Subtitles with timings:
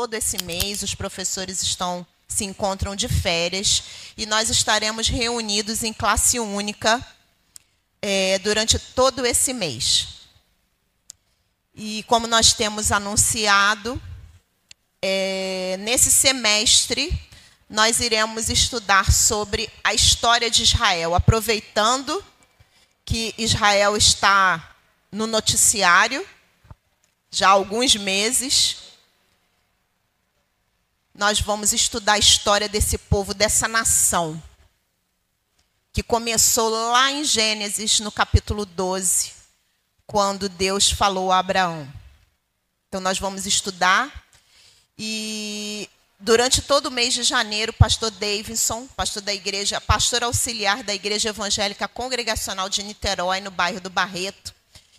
[0.00, 0.82] todo esse mês.
[0.82, 3.82] Os professores estão se encontram de férias
[4.16, 7.06] e nós estaremos reunidos em classe única
[8.00, 10.08] é, durante todo esse mês.
[11.74, 14.00] E como nós temos anunciado,
[15.02, 17.12] é, nesse semestre
[17.68, 22.24] nós iremos estudar sobre a história de Israel, aproveitando
[23.04, 24.76] que Israel está
[25.12, 26.26] no noticiário
[27.30, 28.89] já há alguns meses.
[31.14, 34.40] Nós vamos estudar a história desse povo, dessa nação,
[35.92, 39.32] que começou lá em Gênesis, no capítulo 12,
[40.06, 41.92] quando Deus falou a Abraão.
[42.88, 44.24] Então, nós vamos estudar
[44.96, 50.82] e durante todo o mês de janeiro, o pastor Davidson, pastor da igreja, pastor auxiliar
[50.82, 54.54] da Igreja Evangélica Congregacional de Niterói, no bairro do Barreto,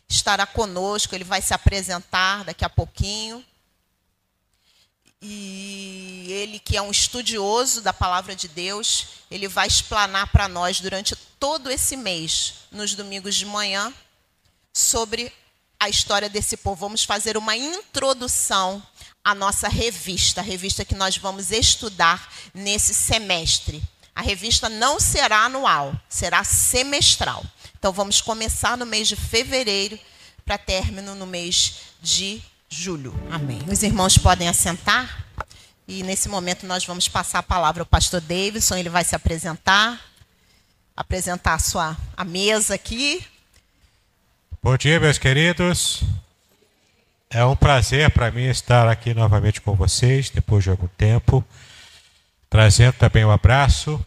[0.10, 3.46] estará conosco, ele vai se apresentar daqui a pouquinho.
[5.22, 10.82] E ele, que é um estudioso da palavra de Deus, ele vai explanar para nós
[10.82, 13.94] durante todo esse mês, nos domingos de manhã,
[14.74, 15.32] sobre
[15.80, 16.82] a história desse povo.
[16.82, 18.82] Vamos fazer uma introdução
[19.24, 23.84] à nossa revista, a revista que nós vamos estudar nesse semestre.
[24.16, 27.46] A revista não será anual, será semestral.
[27.78, 30.00] Então vamos começar no mês de fevereiro
[30.46, 33.14] para término no mês de julho.
[33.30, 33.62] Amém.
[33.70, 35.26] Os irmãos podem assentar.
[35.88, 40.00] E nesse momento nós vamos passar a palavra ao pastor Davidson, ele vai se apresentar,
[40.96, 43.24] apresentar a sua a mesa aqui,
[44.64, 46.04] Bom dia, meus queridos.
[47.32, 51.44] É um prazer para mim estar aqui novamente com vocês, depois de algum tempo,
[52.48, 54.00] trazendo também um abraço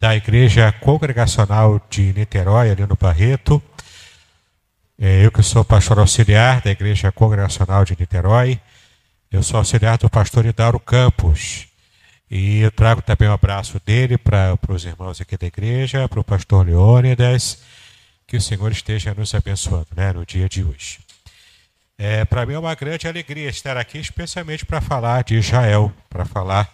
[0.00, 3.62] da Igreja Congregacional de Niterói, ali no Barreto.
[4.98, 8.60] É, eu que sou pastor auxiliar da Igreja Congregacional de Niterói,
[9.30, 11.66] eu sou auxiliar do pastor Idauro Campos.
[12.30, 16.24] E eu trago também um abraço dele para os irmãos aqui da igreja, para o
[16.24, 17.58] pastor Leônidas
[18.26, 21.00] que o Senhor esteja nos abençoando né, no dia de hoje.
[21.98, 26.24] É, para mim é uma grande alegria estar aqui, especialmente para falar de Israel, para
[26.24, 26.72] falar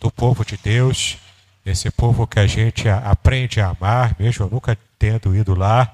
[0.00, 1.18] do povo de Deus,
[1.64, 5.92] esse povo que a gente aprende a amar, mesmo nunca tendo ido lá,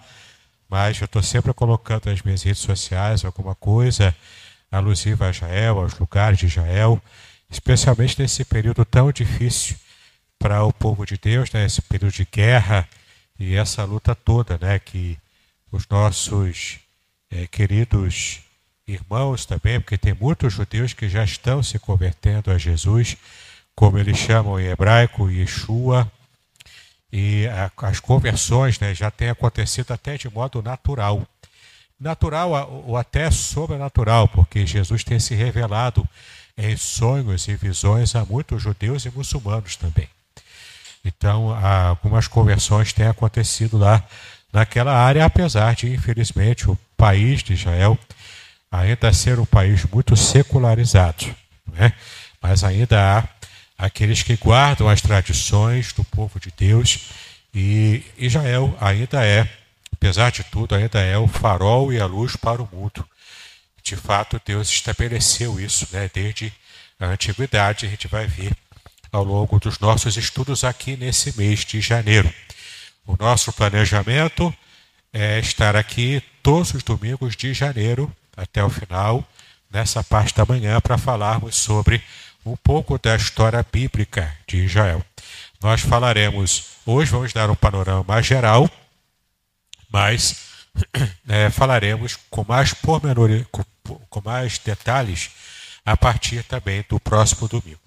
[0.72, 4.16] mas eu estou sempre colocando nas minhas redes sociais alguma coisa.
[4.70, 6.98] Alusiva a Israel, aos lugares de Israel,
[7.50, 9.76] especialmente nesse período tão difícil
[10.38, 12.88] para o povo de Deus, né, esse período de guerra,
[13.38, 15.18] e essa luta toda, né, que
[15.70, 16.78] os nossos
[17.30, 18.40] é, queridos
[18.88, 23.18] irmãos também, porque tem muitos judeus que já estão se convertendo a Jesus,
[23.74, 26.10] como eles chamam em hebraico, Yeshua,
[27.12, 27.46] e
[27.76, 31.26] as conversões né, já têm acontecido até de modo natural.
[32.00, 36.08] Natural ou até sobrenatural, porque Jesus tem se revelado
[36.56, 40.08] em sonhos e visões a muitos judeus e muçulmanos também.
[41.04, 44.02] Então, algumas conversões têm acontecido lá
[44.52, 47.98] naquela área, apesar de, infelizmente, o país de Israel
[48.70, 51.26] ainda ser um país muito secularizado.
[51.72, 51.92] Né?
[52.40, 53.28] Mas ainda há
[53.82, 57.00] aqueles que guardam as tradições do povo de Deus
[57.53, 59.48] e Israel ainda é,
[59.93, 63.04] apesar de tudo, ainda é o farol e a luz para o mundo.
[63.82, 66.09] De fato, Deus estabeleceu isso né?
[66.15, 66.53] desde
[67.00, 68.53] a antiguidade, a gente vai ver
[69.10, 72.32] ao longo dos nossos estudos aqui nesse mês de janeiro.
[73.05, 74.55] O nosso planejamento
[75.12, 79.28] é estar aqui todos os domingos de janeiro até o final,
[79.69, 82.00] nessa parte da manhã, para falarmos sobre
[82.44, 85.04] um pouco da história bíblica de Israel.
[85.60, 88.68] Nós falaremos, hoje vamos dar um panorama geral,
[89.90, 90.36] mas
[91.28, 95.30] é, falaremos com mais pormenores, com, com mais detalhes
[95.84, 97.80] a partir também do próximo domingo.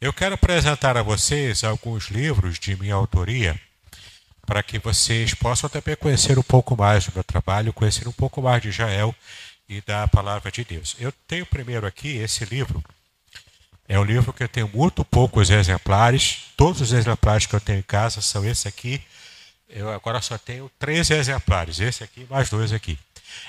[0.00, 3.60] Eu quero apresentar a vocês alguns livros de minha autoria
[4.46, 8.40] para que vocês possam também conhecer um pouco mais do meu trabalho, conhecer um pouco
[8.40, 9.14] mais de Israel
[9.68, 10.96] e da palavra de Deus.
[10.98, 12.82] Eu tenho primeiro aqui esse livro.
[13.90, 16.44] É um livro que eu tenho muito poucos exemplares.
[16.56, 19.02] Todos os exemplares que eu tenho em casa são esse aqui.
[19.68, 22.96] Eu agora só tenho três exemplares, esse aqui mais dois aqui.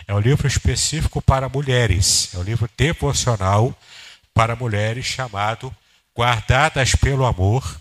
[0.08, 2.34] É um livro específico para mulheres.
[2.34, 3.78] É um livro devocional
[4.34, 5.72] para mulheres chamado
[6.18, 7.80] guardadas pelo amor,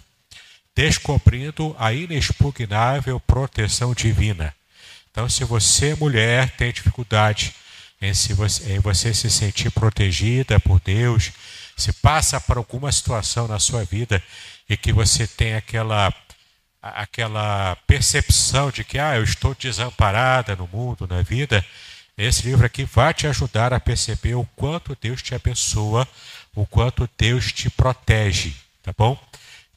[0.76, 4.54] descobrindo a inexpugnável proteção divina.
[5.10, 7.54] Então, se você, mulher, tem dificuldade
[8.02, 11.32] em, se você, em você se sentir protegida por Deus,
[11.80, 14.22] se passa por alguma situação na sua vida
[14.68, 16.12] e que você tem aquela
[16.82, 21.62] aquela percepção de que ah, eu estou desamparada no mundo, na vida,
[22.16, 26.08] esse livro aqui vai te ajudar a perceber o quanto Deus te abençoa
[26.54, 29.18] o quanto Deus te protege, tá bom?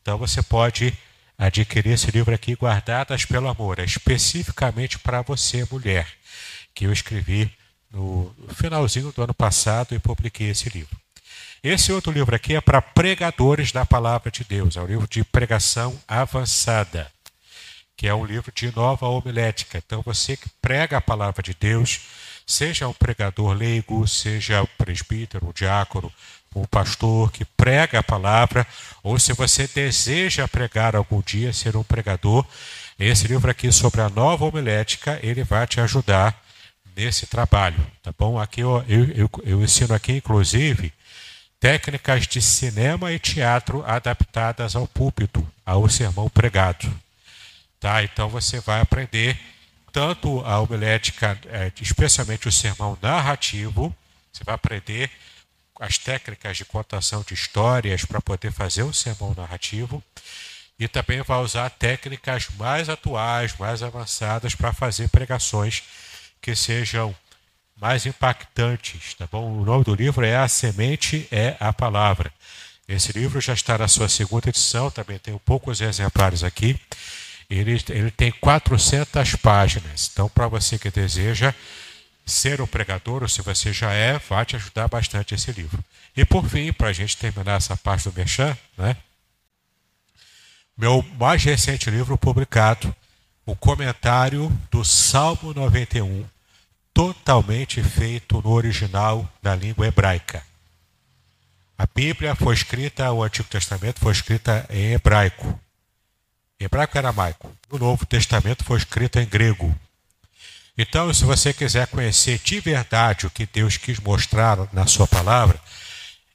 [0.02, 0.94] Então você pode
[1.38, 6.08] adquirir esse livro aqui, Guardadas pelo Amor, é especificamente para você, mulher,
[6.74, 7.52] que eu escrevi
[7.92, 11.03] no finalzinho do ano passado e publiquei esse livro.
[11.64, 15.24] Esse outro livro aqui é para pregadores da palavra de Deus, é um livro de
[15.24, 17.10] pregação avançada,
[17.96, 19.78] que é um livro de nova homilética.
[19.78, 22.02] Então você que prega a palavra de Deus,
[22.46, 26.12] seja um pregador leigo, seja um presbítero, um diácono,
[26.54, 28.68] um pastor que prega a palavra,
[29.02, 32.46] ou se você deseja pregar algum dia, ser um pregador,
[33.00, 36.44] esse livro aqui sobre a nova homilética, ele vai te ajudar
[36.94, 38.38] nesse trabalho, tá bom?
[38.38, 38.84] Aqui eu,
[39.16, 40.92] eu, eu ensino aqui, inclusive,
[41.64, 46.94] técnicas de cinema e teatro adaptadas ao púlpito, ao sermão pregado.
[47.80, 48.04] Tá?
[48.04, 49.40] Então você vai aprender
[49.90, 53.96] tanto a homilética, é, especialmente o sermão narrativo,
[54.30, 55.10] você vai aprender
[55.80, 60.04] as técnicas de contação de histórias para poder fazer um sermão narrativo
[60.78, 65.82] e também vai usar técnicas mais atuais, mais avançadas para fazer pregações
[66.42, 67.16] que sejam
[67.80, 69.62] mais impactantes, tá bom?
[69.62, 72.32] O nome do livro é A Semente é a Palavra.
[72.88, 76.80] Esse livro já está na sua segunda edição, também tem poucos exemplares aqui.
[77.50, 80.10] Ele, ele tem 400 páginas.
[80.12, 81.54] Então, para você que deseja
[82.26, 85.84] ser um pregador, ou se você já é, vai te ajudar bastante esse livro.
[86.16, 88.96] E por fim, para a gente terminar essa parte do Merchan, né?
[90.78, 92.96] meu mais recente livro publicado,
[93.46, 96.26] o comentário do Salmo 91,
[96.94, 100.44] totalmente feito no original da língua hebraica.
[101.78, 105.60] A Bíblia foi escrita, o Antigo Testamento foi escrita em hebraico,
[106.60, 107.52] hebraico aramaico.
[107.70, 109.76] O Novo Testamento foi escrito em grego.
[110.78, 115.60] Então, se você quiser conhecer de verdade o que Deus quis mostrar na sua palavra,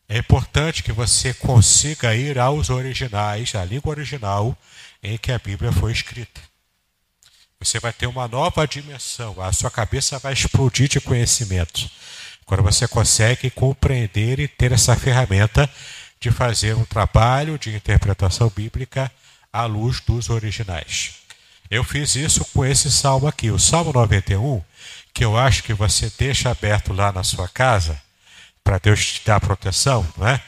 [0.08, 4.56] é importante que você consiga ir aos originais, à língua original
[5.02, 6.40] em que a Bíblia foi escrita.
[7.60, 11.90] Você vai ter uma nova dimensão, a sua cabeça vai explodir de conhecimento.
[12.46, 15.68] Quando você consegue compreender e ter essa ferramenta
[16.20, 19.10] de fazer um trabalho de interpretação bíblica
[19.52, 21.14] à luz dos originais.
[21.68, 24.62] Eu fiz isso com esse salmo aqui, o Salmo 91,
[25.12, 28.00] que eu acho que você deixa aberto lá na sua casa,
[28.62, 30.40] para Deus te dar proteção, não é?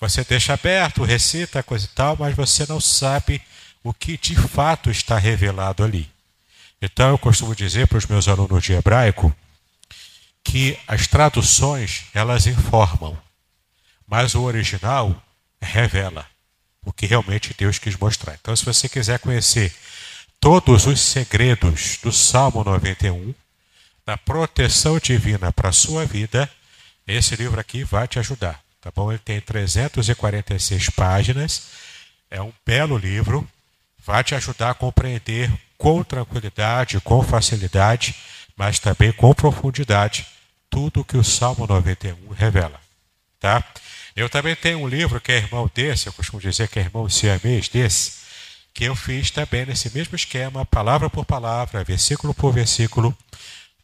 [0.00, 3.40] Você deixa aberto, recita, coisa e tal, mas você não sabe
[3.82, 6.15] o que de fato está revelado ali.
[6.80, 9.34] Então eu costumo dizer para os meus alunos de hebraico
[10.44, 13.16] que as traduções elas informam,
[14.06, 15.20] mas o original
[15.60, 16.26] revela
[16.84, 18.38] o que realmente Deus quis mostrar.
[18.40, 19.74] Então, se você quiser conhecer
[20.38, 23.34] todos os segredos do Salmo 91,
[24.04, 26.48] da proteção divina para a sua vida,
[27.04, 29.10] esse livro aqui vai te ajudar, tá bom?
[29.10, 31.62] Ele tem 346 páginas,
[32.30, 33.48] é um belo livro,
[33.98, 38.14] vai te ajudar a compreender com tranquilidade, com facilidade,
[38.56, 40.26] mas também com profundidade
[40.70, 42.80] tudo o que o Salmo 91 revela,
[43.38, 43.62] tá?
[44.14, 47.08] Eu também tenho um livro que é irmão desse, eu costumo dizer que é irmão
[47.08, 48.12] siamês desse,
[48.72, 53.16] que eu fiz também nesse mesmo esquema, palavra por palavra, versículo por versículo,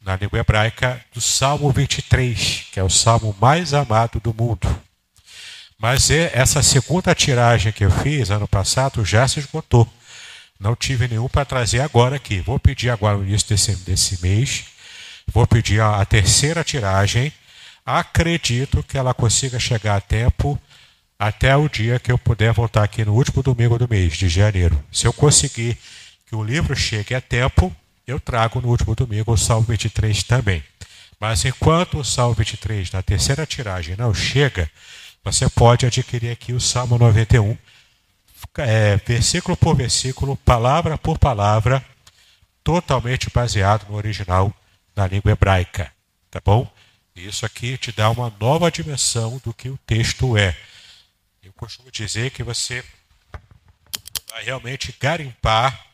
[0.03, 4.69] na língua hebraica, do Salmo 23, que é o salmo mais amado do mundo.
[5.79, 9.89] Mas é, essa segunda tiragem que eu fiz ano passado já se esgotou.
[10.63, 12.41] Não tive nenhum para trazer agora aqui.
[12.41, 14.65] Vou pedir agora no início desse, desse mês.
[15.27, 17.33] Vou pedir a, a terceira tiragem.
[17.85, 20.57] Acredito que ela consiga chegar a tempo
[21.19, 24.81] até o dia que eu puder voltar aqui no último domingo do mês de janeiro.
[24.93, 25.77] Se eu conseguir
[26.27, 27.75] que o livro chegue a tempo,
[28.07, 30.63] eu trago no último domingo o Salmo 23 também.
[31.19, 34.71] Mas enquanto o Salmo 23 na terceira tiragem não chega,
[35.25, 37.57] você pode adquirir aqui o Salmo 91,
[38.59, 41.85] é, versículo por versículo, palavra por palavra,
[42.63, 44.55] totalmente baseado no original
[44.95, 45.93] na língua hebraica.
[46.31, 46.71] Tá bom?
[47.15, 50.57] Isso aqui te dá uma nova dimensão do que o texto é.
[51.43, 52.85] Eu costumo dizer que você
[54.31, 55.87] vai realmente garimpar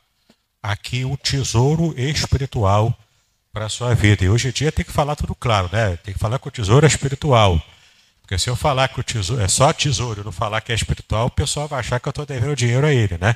[0.63, 2.97] aqui um tesouro espiritual
[3.53, 4.25] para a sua vida.
[4.25, 5.97] E hoje em dia tem que falar tudo claro, né?
[5.97, 7.61] Tem que falar que o tesouro espiritual.
[8.29, 11.29] Porque se eu falar que o tesouro é só tesouro não falar que é espiritual,
[11.29, 13.35] o pessoal vai achar que eu estou devendo dinheiro a ele, né?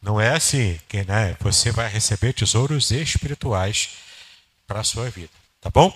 [0.00, 3.88] Não é assim, que né, você vai receber tesouros espirituais
[4.68, 5.92] para a sua vida, tá bom?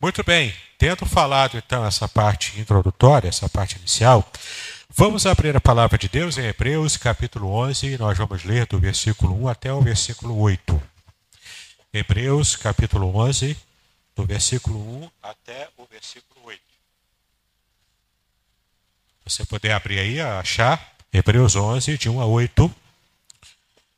[0.00, 4.30] Muito bem, tendo falado então essa parte introdutória, essa parte inicial,
[4.88, 8.78] vamos abrir a palavra de Deus em Hebreus capítulo 11 e nós vamos ler do
[8.78, 10.80] versículo 1 até o versículo 8.
[11.92, 13.56] Hebreus capítulo 11,
[14.14, 16.63] do versículo 1 até o versículo 8.
[19.24, 22.74] Você puder abrir aí, achar, Hebreus 11, de 1 a 8.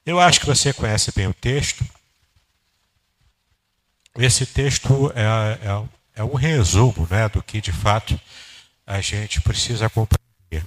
[0.05, 1.85] Eu acho que você conhece bem o texto.
[4.19, 5.23] Esse texto é,
[5.67, 8.19] é, é um resumo né, do que de fato
[8.87, 10.65] a gente precisa compreender.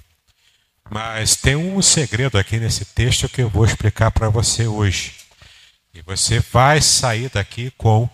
[0.90, 5.14] Mas tem um segredo aqui nesse texto que eu vou explicar para você hoje.
[5.94, 8.08] E você vai sair daqui com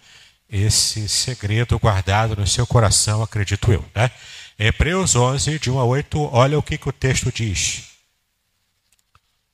[0.48, 3.84] esse segredo guardado no seu coração, acredito eu.
[3.94, 4.10] Né?
[4.58, 7.90] Hebreus 11, de 1 a 8, olha o que, que o texto diz.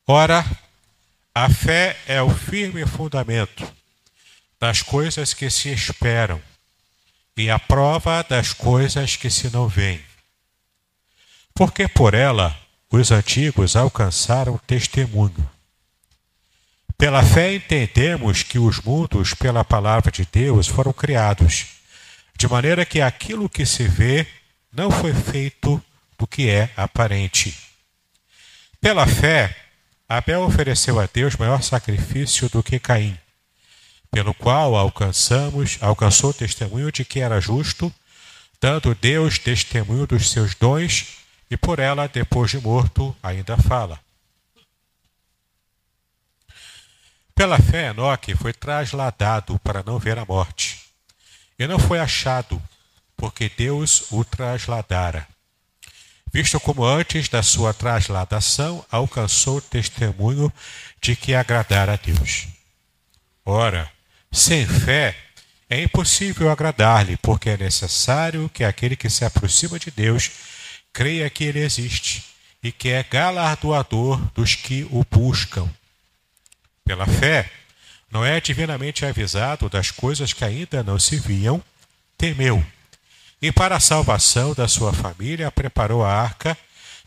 [0.06, 0.44] Ora,
[1.35, 3.66] a fé é o firme fundamento
[4.61, 6.40] das coisas que se esperam
[7.37, 10.00] e a prova das coisas que se não veem.
[11.52, 12.56] Porque por ela
[12.88, 15.50] os antigos alcançaram testemunho.
[16.97, 21.66] Pela fé entendemos que os mundos, pela palavra de Deus, foram criados,
[22.38, 24.28] de maneira que aquilo que se vê
[24.73, 25.83] não foi feito
[26.19, 27.57] do que é aparente.
[28.81, 29.55] Pela fé,
[30.09, 33.19] Abel ofereceu a Deus maior sacrifício do que Caim,
[34.11, 37.93] pelo qual alcançamos, alcançou testemunho de que era justo,
[38.61, 41.19] dando Deus testemunho dos seus dons,
[41.50, 44.00] e por ela, depois de morto, ainda fala.
[47.35, 50.81] Pela fé, Enoque foi trasladado para não ver a morte,
[51.59, 52.62] e não foi achado
[53.23, 55.29] porque Deus o trasladara.
[56.33, 60.52] Visto como antes da sua trasladação alcançou testemunho
[61.00, 62.49] de que agradara a Deus.
[63.47, 63.88] Ora,
[64.33, 65.17] sem fé
[65.71, 70.29] é impossível agradar-lhe, porque é necessário que aquele que se aproxima de Deus
[70.93, 72.25] creia que ele existe
[72.61, 75.71] e que é galardoador dos que o buscam.
[76.85, 77.49] Pela fé,
[78.11, 81.62] Noé, divinamente avisado das coisas que ainda não se viam,
[82.19, 82.67] temeu
[83.43, 86.57] e para a salvação da sua família preparou a arca,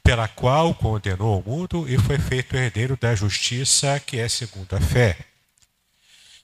[0.03, 4.81] pela qual condenou o mundo e foi feito herdeiro da justiça, que é segundo a
[4.81, 5.17] fé.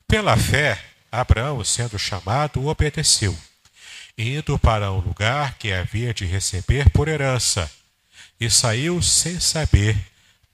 [0.08, 0.82] Pela fé,
[1.12, 3.38] Abraão, sendo chamado, obedeceu,
[4.18, 7.70] indo para um lugar que havia de receber por herança,
[8.40, 9.96] e saiu sem saber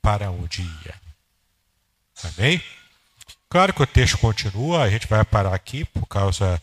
[0.02, 0.96] para onde ia.
[2.24, 2.62] Amém?
[3.48, 6.62] Claro que o texto continua, a gente vai parar aqui por causa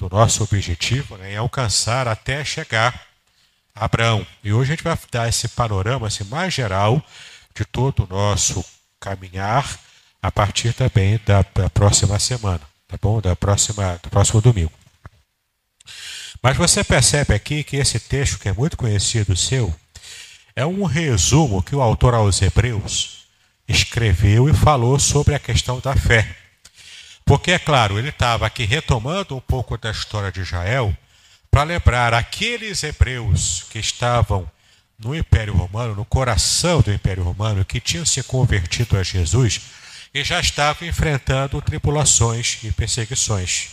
[0.00, 3.06] do nosso objetivo né, em alcançar até chegar
[3.74, 4.26] a Abraão.
[4.42, 7.04] E hoje a gente vai dar esse panorama assim, mais geral
[7.54, 8.64] de todo o nosso
[8.98, 9.78] caminhar
[10.22, 13.20] a partir também da, da próxima semana, tá bom?
[13.20, 14.72] Da próxima, do próximo domingo.
[16.42, 19.74] Mas você percebe aqui que esse texto, que é muito conhecido seu,
[20.56, 23.26] é um resumo que o autor aos Hebreus
[23.68, 26.36] escreveu e falou sobre a questão da fé.
[27.30, 30.92] Porque, é claro, ele estava aqui retomando um pouco da história de Israel
[31.48, 34.50] para lembrar aqueles hebreus que estavam
[34.98, 39.60] no Império Romano, no coração do Império Romano, que tinham se convertido a Jesus
[40.12, 43.68] e já estavam enfrentando tribulações e perseguições.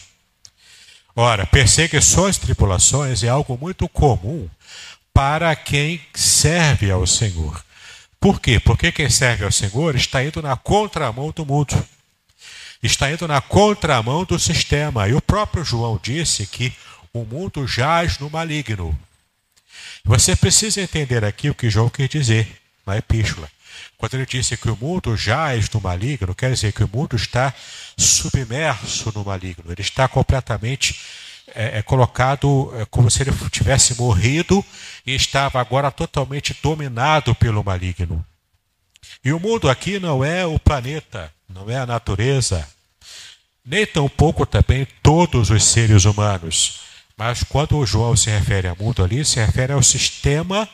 [1.15, 4.47] Ora, perseguições e tribulações é algo muito comum
[5.11, 7.65] para quem serve ao Senhor.
[8.19, 8.59] Por quê?
[8.59, 11.75] Porque quem serve ao Senhor está indo na contramão do mundo
[12.81, 15.07] está indo na contramão do sistema.
[15.07, 16.73] E o próprio João disse que
[17.13, 18.97] o mundo jaz no maligno.
[20.03, 22.47] Você precisa entender aqui o que João quer dizer
[22.85, 23.49] na epístola.
[23.97, 27.53] Quando ele disse que o mundo jaz no maligno, quer dizer que o mundo está
[27.97, 29.71] submerso no maligno.
[29.71, 30.99] Ele está completamente
[31.55, 34.63] é, é colocado é, como se ele tivesse morrido
[35.05, 38.23] e estava agora totalmente dominado pelo maligno.
[39.23, 42.67] E o mundo aqui não é o planeta, não é a natureza,
[43.65, 46.79] nem tampouco também todos os seres humanos.
[47.17, 50.69] Mas quando o João se refere a mundo ali, se refere ao sistema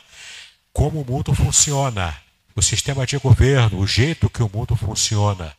[0.72, 2.16] como o mundo funciona,
[2.54, 5.54] o sistema de governo, o jeito que o mundo funciona.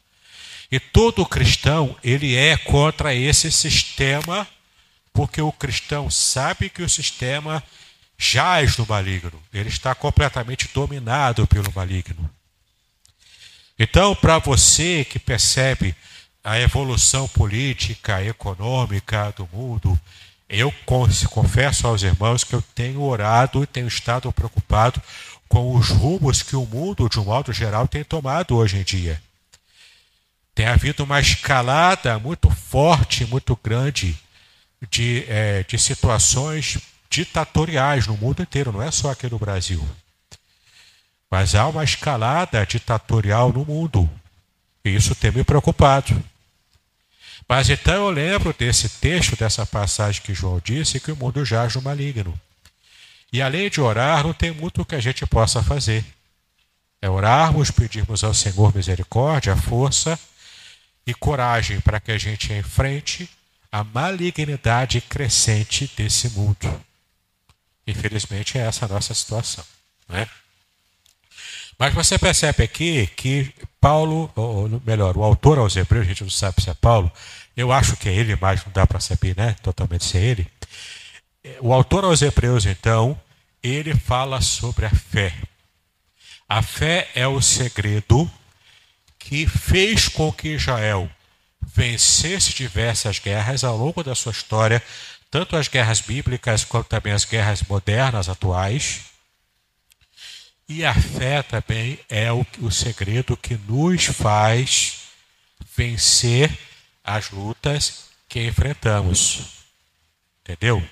[0.72, 4.48] E todo cristão, ele é contra esse sistema,
[5.14, 7.64] porque o cristão sabe que o sistema
[8.18, 12.30] jaz no maligno, ele está completamente dominado pelo maligno.
[13.78, 15.96] Então, para você que percebe
[16.44, 20.00] a evolução política, econômica do mundo,
[20.48, 20.74] eu
[21.30, 25.02] confesso aos irmãos que eu tenho orado e tenho estado preocupado
[25.50, 29.22] com os rumos que o mundo, de um modo geral, tem tomado hoje em dia.
[30.54, 34.18] Tem havido uma escalada muito forte, muito grande
[34.90, 36.78] de, é, de situações
[37.10, 39.86] ditatoriais no mundo inteiro, não é só aqui no Brasil.
[41.30, 44.10] Mas há uma escalada ditatorial no mundo.
[44.84, 46.24] E isso tem me preocupado.
[47.48, 51.76] Mas então eu lembro desse texto, dessa passagem que João disse, que o mundo jaz
[51.76, 52.40] no maligno.
[53.32, 56.06] E além de orar, não tem muito que a gente possa fazer.
[57.02, 60.18] É orarmos, pedirmos ao Senhor misericórdia, força
[61.06, 63.30] e coragem para que a gente enfrente
[63.72, 66.82] a malignidade crescente desse mundo.
[67.86, 69.64] Infelizmente, é essa a nossa situação.
[70.08, 70.28] Né?
[71.78, 76.30] Mas você percebe aqui que Paulo, ou melhor, o autor aos Hebreus, a gente não
[76.30, 77.12] sabe se é Paulo,
[77.56, 80.48] eu acho que é ele, mas não dá para saber né, totalmente se é ele.
[81.60, 83.20] O autor aos Hebreus, então,
[83.62, 85.34] ele fala sobre a fé.
[86.48, 88.30] A fé é o segredo
[89.18, 91.10] que fez com que Israel
[91.62, 94.82] vencesse diversas guerras ao longo da sua história,
[95.32, 99.02] tanto as guerras bíblicas quanto também as guerras modernas atuais.
[100.68, 105.04] E a fé também é o, o segredo que nos faz
[105.76, 106.52] vencer
[107.04, 109.64] as lutas que enfrentamos.
[110.42, 110.84] Entendeu?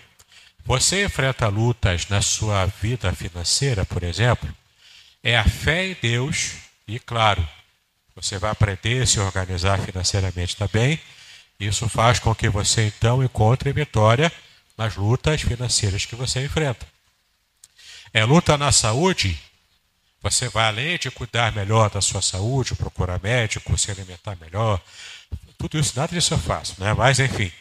[0.65, 4.47] Você enfrenta lutas na sua vida financeira, por exemplo,
[5.21, 6.51] é a fé em Deus
[6.87, 7.47] e, claro,
[8.15, 10.99] você vai aprender a se organizar financeiramente também.
[11.59, 14.31] Isso faz com que você então encontre vitória
[14.77, 16.85] nas lutas financeiras que você enfrenta.
[18.13, 19.39] É luta na saúde.
[20.23, 24.81] Você vai além de cuidar melhor da sua saúde, procurar médico, se alimentar melhor.
[25.57, 26.93] Tudo isso, nada disso é fácil, né?
[26.93, 27.51] Mas enfim,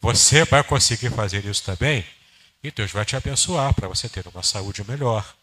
[0.00, 2.04] você vai conseguir fazer isso também
[2.64, 5.36] e Deus vai te abençoar para você ter uma saúde melhor.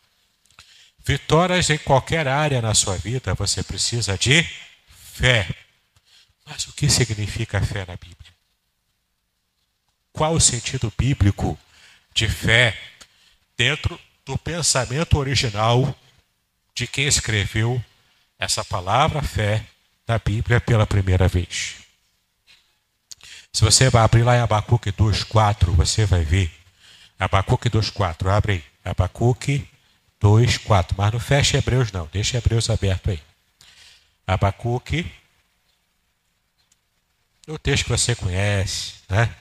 [1.05, 4.43] Vitórias em qualquer área na sua vida, você precisa de
[4.87, 5.47] fé.
[6.43, 8.33] Mas o que significa fé na Bíblia?
[10.11, 11.57] Qual o sentido bíblico
[12.15, 12.75] de fé
[13.55, 15.95] dentro do pensamento original
[16.75, 17.83] de quem escreveu
[18.39, 19.65] essa palavra fé
[20.07, 21.75] na Bíblia pela primeira vez?
[23.51, 26.51] Se você vai abrir lá em Abacuque 2,4, você vai ver.
[27.19, 28.63] Abacuque 2,4, abre aí.
[28.83, 29.67] Abacuque
[30.19, 30.95] 2, 4.
[30.97, 32.07] Mas não fecha Hebreus, não.
[32.11, 33.21] Deixa Hebreus aberto aí.
[34.25, 35.11] Abacuque.
[37.47, 39.35] O texto que você conhece, né?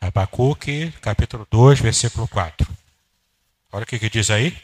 [0.00, 2.66] Abacuque, capítulo 2, versículo 4.
[3.72, 4.56] Olha o que, que diz aí.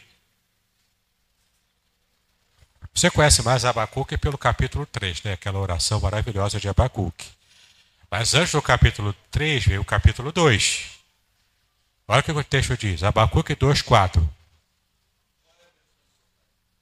[2.94, 5.33] Você conhece mais Abacuque pelo capítulo 3, né?
[5.35, 7.27] aquela oração maravilhosa de Abacuque.
[8.11, 10.90] Mas antes do capítulo 3 veio o capítulo 2.
[12.09, 14.37] Olha o que o texto diz, Abacuque 2, 4.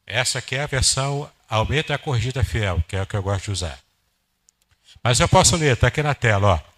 [0.07, 3.47] Essa aqui é a versão Aumenta a Corrigida Fiel, que é o que eu gosto
[3.47, 3.79] de usar.
[5.03, 6.74] Mas eu posso ler, está aqui na tela, ó.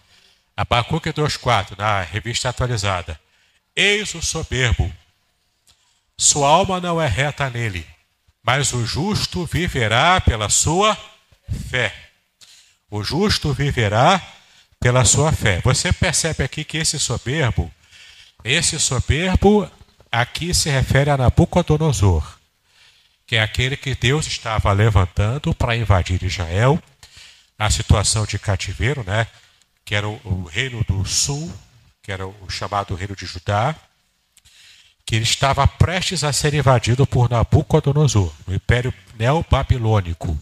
[0.57, 3.19] Abacuque 2,4, na revista atualizada.
[3.75, 4.91] Eis o soberbo,
[6.17, 7.85] sua alma não é reta nele,
[8.41, 10.97] mas o justo viverá pela sua
[11.69, 11.93] fé.
[12.89, 14.19] O justo viverá
[14.79, 15.61] pela sua fé.
[15.63, 17.71] Você percebe aqui que esse soberbo,
[18.43, 19.69] esse soberbo
[20.11, 22.39] aqui se refere a Nabucodonosor,
[23.27, 26.81] que é aquele que Deus estava levantando para invadir Israel,
[27.59, 29.27] a situação de cativeiro, né?
[29.87, 31.49] Que era o, reino do sul,
[32.03, 33.73] que era o chamado reino de Judá,
[35.05, 40.37] que ele estava prestes a ser invadido por Nabucodonosor, no Império Neobabilônico.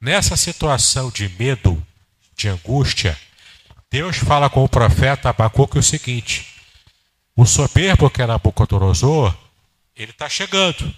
[0.00, 1.86] Nessa situação de medo,
[2.34, 3.20] de angústia,
[3.90, 6.54] Deus fala com o profeta Abacuque o seguinte:
[7.36, 9.36] o soberbo que é Nabucodonosor,
[9.94, 10.90] ele está chegando.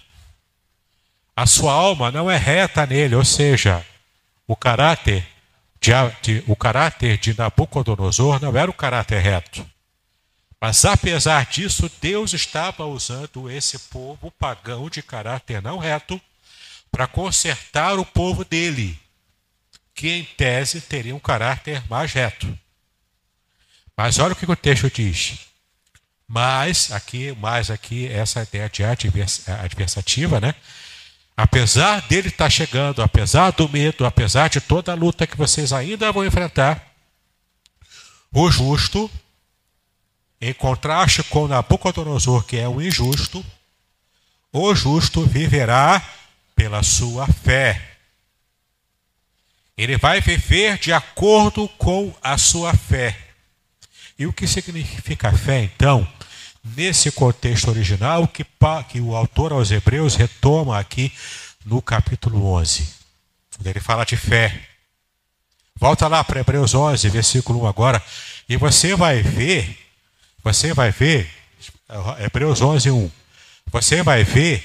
[1.35, 3.85] A sua alma não é reta nele, ou seja,
[4.47, 5.27] o caráter
[5.79, 9.65] de, de, o caráter de Nabucodonosor não era o caráter reto.
[10.59, 16.19] Mas apesar disso, Deus estava usando esse povo pagão de caráter não reto
[16.91, 18.99] para consertar o povo dele
[19.93, 22.57] que em tese teria um caráter mais reto.
[23.95, 25.39] Mas olha o que o texto diz.
[26.25, 30.55] Mas, aqui, mais aqui, essa ideia de adversativa, né?
[31.41, 36.11] Apesar dele estar chegando, apesar do medo, apesar de toda a luta que vocês ainda
[36.11, 36.85] vão enfrentar,
[38.29, 39.09] o justo,
[40.41, 43.43] em contraste com Nabucodonosor, que é o injusto,
[44.51, 46.05] o justo viverá
[46.53, 47.89] pela sua fé.
[49.77, 53.17] Ele vai viver de acordo com a sua fé.
[54.17, 56.05] E o que significa fé, então?
[56.63, 58.45] Nesse contexto original, que,
[58.89, 61.11] que o autor aos Hebreus retoma aqui
[61.65, 62.87] no capítulo 11,
[63.55, 64.59] quando ele fala de fé.
[65.75, 68.03] Volta lá para Hebreus 11, versículo 1 agora,
[68.47, 69.77] e você vai ver,
[70.43, 71.29] você vai ver,
[72.19, 73.11] Hebreus 11, 1,
[73.71, 74.63] você vai ver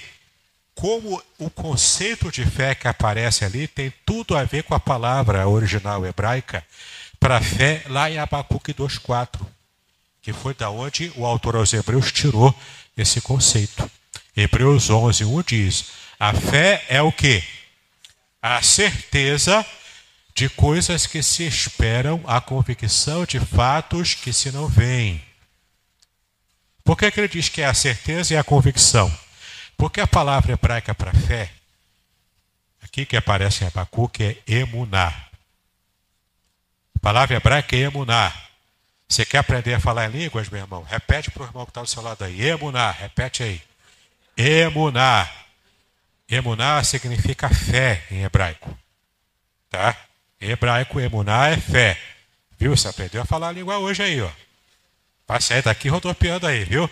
[0.74, 5.46] como o conceito de fé que aparece ali tem tudo a ver com a palavra
[5.46, 6.64] original hebraica
[7.20, 9.40] para fé lá em Abacuque 2,4,
[10.24, 12.52] que foi da onde o autor aos Hebreus tirou
[12.96, 13.88] esse conceito.
[14.34, 15.84] Hebreus 11, 1 diz:
[16.18, 17.44] A fé é o que?
[18.40, 19.64] A certeza
[20.34, 25.22] de coisas que se esperam, a convicção de fatos que se não veem.
[26.82, 29.14] Por que, que ele diz que é a certeza e a convicção?
[29.76, 31.50] Porque a palavra hebraica para fé,
[32.82, 35.08] aqui que aparece em Abacuque, é emuná.
[36.96, 38.43] A palavra hebraica é emuná.
[39.08, 40.82] Você quer aprender a falar em línguas, meu irmão?
[40.82, 42.42] Repete para o irmão que está do seu lado aí.
[42.42, 43.62] Emuná, repete aí.
[44.36, 45.28] Emuná.
[46.28, 48.76] Emuná significa fé em hebraico.
[49.70, 49.96] Tá?
[50.40, 52.00] Em hebraico, emuná é fé.
[52.58, 52.76] Viu?
[52.76, 54.30] Você aprendeu a falar a língua hoje aí, ó.
[55.40, 56.88] Sair daqui rodopiando aí, viu?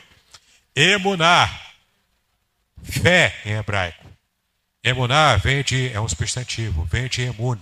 [0.74, 1.48] Emuná.
[2.82, 4.04] Fé em hebraico.
[4.82, 7.56] Emuná vem de, é um substantivo, vem de emun,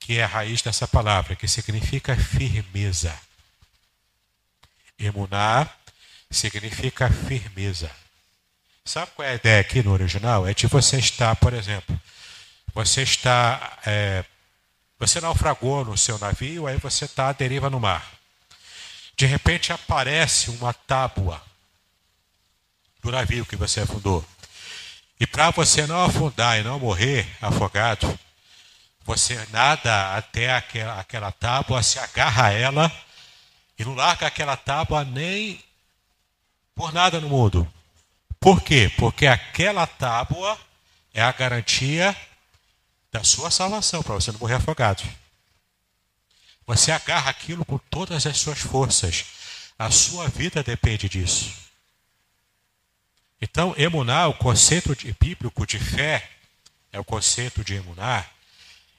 [0.00, 3.14] que é a raiz dessa palavra, que significa firmeza.
[4.98, 5.68] Emuná
[6.30, 7.90] significa firmeza.
[8.84, 10.46] Sabe qual é a ideia aqui no original?
[10.46, 12.00] É de você estar, por exemplo,
[12.72, 14.24] você está, é,
[14.98, 18.06] você naufragou no seu navio, aí você está à deriva no mar.
[19.16, 21.42] De repente aparece uma tábua
[23.02, 24.24] do navio que você afundou.
[25.18, 28.18] E para você não afundar e não morrer afogado,
[29.04, 33.05] você nada até aquela, aquela tábua, se agarra a ela
[33.78, 35.62] e não larga aquela tábua nem
[36.74, 37.70] por nada no mundo.
[38.38, 38.90] Por quê?
[38.96, 40.58] Porque aquela tábua
[41.12, 42.16] é a garantia
[43.10, 45.02] da sua salvação, para você não morrer afogado.
[46.66, 49.24] Você agarra aquilo com todas as suas forças.
[49.78, 51.52] A sua vida depende disso.
[53.40, 56.28] Então, emunar, o conceito de, bíblico de fé,
[56.90, 58.30] é o conceito de emunar,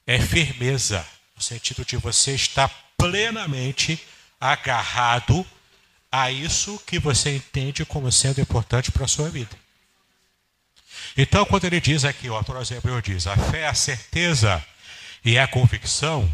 [0.05, 3.99] é firmeza, no sentido de você estar plenamente
[4.39, 5.45] agarrado
[6.11, 9.55] a isso que você entende como sendo importante para a sua vida.
[11.17, 14.63] Então, quando ele diz aqui, o autor aos Hebreus diz, a fé é a certeza
[15.23, 16.31] e é a convicção,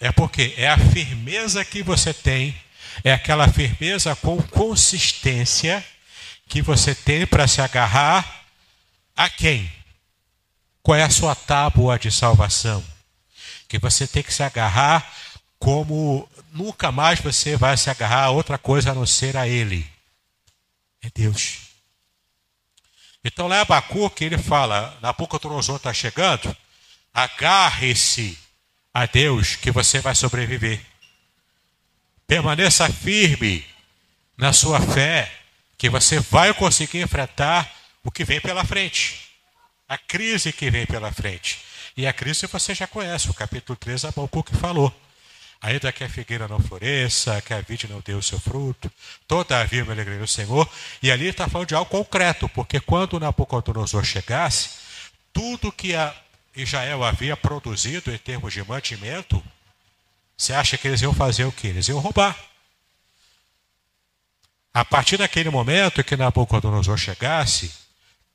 [0.00, 2.58] é porque é a firmeza que você tem,
[3.04, 5.84] é aquela firmeza com consistência
[6.48, 8.44] que você tem para se agarrar
[9.14, 9.70] a quem?
[10.82, 12.82] Qual é a sua tábua de salvação?
[13.68, 15.12] Que você tem que se agarrar
[15.58, 19.88] como nunca mais você vai se agarrar a outra coisa a não ser a Ele.
[21.00, 21.60] É Deus.
[23.24, 26.54] Então lá em Abacuque ele fala, Nabucodonosor está chegando,
[27.14, 28.36] agarre-se
[28.92, 30.80] a Deus que você vai sobreviver.
[32.26, 33.64] Permaneça firme
[34.36, 35.32] na sua fé,
[35.76, 37.70] que você vai conseguir enfrentar
[38.02, 39.30] o que vem pela frente.
[39.88, 41.60] A crise que vem pela frente.
[41.96, 44.94] E a crise você já conhece, o capítulo 3 Abacuque falou.
[45.60, 48.90] Ainda que a figueira não floresça, que a vide não dê o seu fruto,
[49.26, 50.68] todavia me alegrei no Senhor.
[51.02, 54.70] E ali está falando de algo concreto, porque quando Nabucodonosor chegasse,
[55.32, 55.94] tudo que
[56.54, 59.42] Israel havia produzido em termos de mantimento,
[60.36, 61.66] você acha que eles iam fazer o que?
[61.66, 62.36] Eles iam roubar.
[64.72, 67.72] A partir daquele momento que Nabucodonosor chegasse,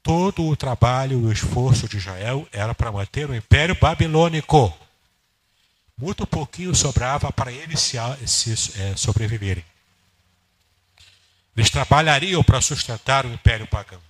[0.02, 4.78] todo o trabalho e o esforço de Israel era para manter o império babilônico
[5.98, 9.66] muito pouquinho sobrava para eles se, se é, sobreviverem.
[11.56, 14.02] Eles trabalhariam para sustentar o império pagão.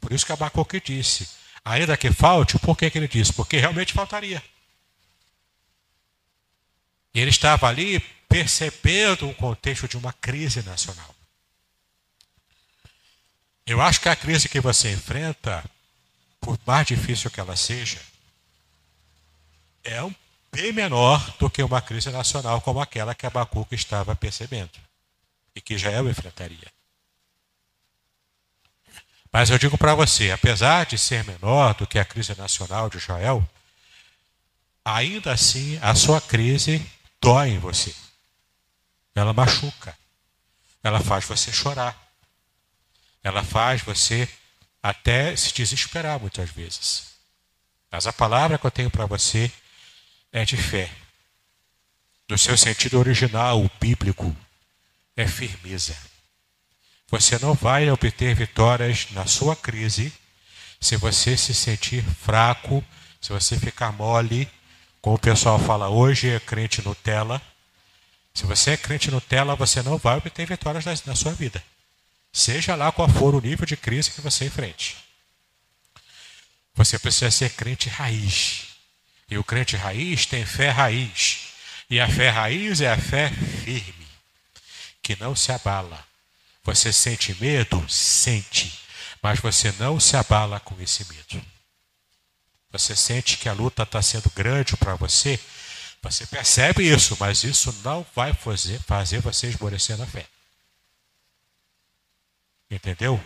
[0.00, 1.28] Por isso que Abacuque disse,
[1.64, 3.32] ainda que falte, por que, que ele disse?
[3.32, 4.42] Porque realmente faltaria.
[7.14, 11.14] E ele estava ali percebendo o contexto de uma crise nacional.
[13.66, 15.64] Eu acho que a crise que você enfrenta,
[16.40, 18.00] por mais difícil que ela seja,
[19.88, 20.14] é um
[20.52, 24.70] bem menor do que uma crise nacional como aquela que Abacuque estava percebendo
[25.54, 26.72] e que Israel enfrentaria.
[29.32, 32.96] Mas eu digo para você, apesar de ser menor do que a crise nacional de
[32.96, 33.46] Israel,
[34.84, 36.84] ainda assim a sua crise
[37.20, 37.94] dói em você.
[39.14, 39.96] Ela machuca.
[40.82, 41.96] Ela faz você chorar.
[43.22, 44.28] Ela faz você
[44.82, 47.08] até se desesperar muitas vezes.
[47.90, 49.50] Mas a palavra que eu tenho para você é
[50.44, 50.90] de fé.
[52.28, 54.36] No seu sentido original, bíblico,
[55.16, 55.96] é firmeza.
[57.10, 60.12] Você não vai obter vitórias na sua crise
[60.80, 62.84] se você se sentir fraco,
[63.20, 64.48] se você ficar mole,
[65.00, 67.40] como o pessoal fala hoje, é crente Nutella.
[68.34, 71.64] Se você é crente Nutella, você não vai obter vitórias na, na sua vida.
[72.32, 74.96] Seja lá qual for o nível de crise que você enfrente.
[76.74, 78.67] Você precisa ser crente raiz
[79.30, 81.48] E o crente raiz tem fé raiz.
[81.90, 84.06] E a fé raiz é a fé firme,
[85.02, 86.06] que não se abala.
[86.64, 87.84] Você sente medo?
[87.88, 88.78] Sente.
[89.22, 91.44] Mas você não se abala com esse medo.
[92.70, 95.40] Você sente que a luta está sendo grande para você?
[96.02, 100.26] Você percebe isso, mas isso não vai fazer, fazer você esmorecer na fé.
[102.70, 103.22] Entendeu?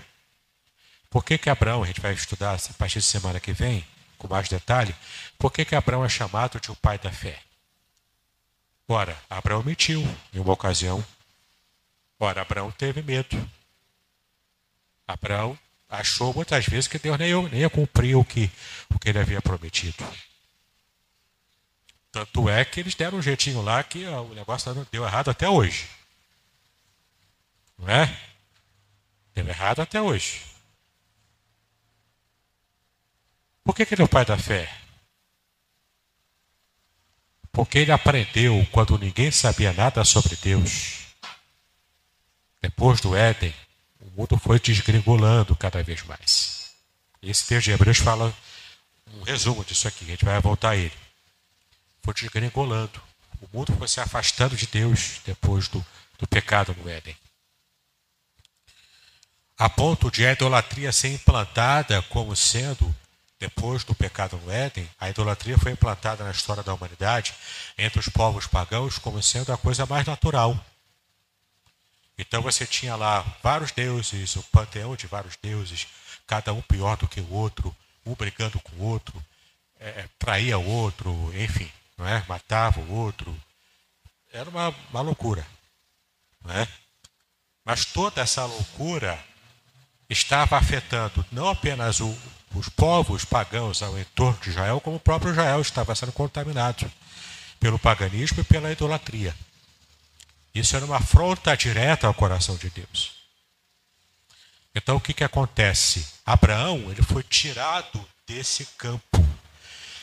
[1.11, 3.87] Por que, que Abraão, a gente vai estudar a partir de semana que vem,
[4.17, 4.95] com mais detalhe,
[5.42, 7.42] por que, que Abraão é chamado de o pai da fé?
[8.87, 10.00] Ora, Abraão mentiu
[10.33, 11.05] em uma ocasião.
[12.16, 13.50] Ora, Abraão teve medo.
[15.05, 18.48] Abraão achou muitas vezes que Deus nem nem ia cumprir o que,
[18.94, 19.96] o que ele havia prometido.
[22.12, 25.48] Tanto é que eles deram um jeitinho lá que ó, o negócio deu errado até
[25.48, 25.90] hoje.
[27.76, 28.16] Não é?
[29.35, 30.40] Deu errado até hoje.
[33.64, 34.82] Por que, que ele é o pai da fé?
[37.53, 41.03] Porque ele aprendeu quando ninguém sabia nada sobre Deus.
[42.62, 43.55] Depois do Éden,
[44.01, 46.73] o mundo foi desgringolando cada vez mais.
[47.23, 48.35] Esse texto de Hebreus fala
[49.15, 50.97] um resumo disso aqui, a gente vai voltar a ele.
[52.03, 53.01] Foi desgringolando.
[53.41, 55.85] O mundo foi se afastando de Deus depois do,
[56.19, 57.17] do pecado no Éden.
[59.59, 62.93] A ponto de a idolatria ser implantada como sendo
[63.42, 67.35] depois do pecado no Éden, a idolatria foi implantada na história da humanidade
[67.76, 70.57] entre os povos pagãos como sendo a coisa mais natural.
[72.16, 75.88] Então você tinha lá vários deuses, o panteão de vários deuses,
[76.24, 77.74] cada um pior do que o outro,
[78.07, 79.20] um brigando com o outro,
[79.81, 82.24] é, é traía o outro, enfim, não é?
[82.28, 83.37] matava o outro.
[84.33, 85.44] Era uma, uma loucura.
[86.44, 86.68] Não é?
[87.64, 89.18] Mas toda essa loucura
[90.09, 92.16] estava afetando não apenas o,
[92.55, 96.91] os povos pagãos ao entorno de Israel, como o próprio Israel estava sendo contaminado
[97.59, 99.35] pelo paganismo e pela idolatria.
[100.55, 103.12] Isso era uma afronta direta ao coração de Deus.
[104.75, 106.07] Então o que, que acontece?
[106.25, 109.25] Abraão ele foi tirado desse campo.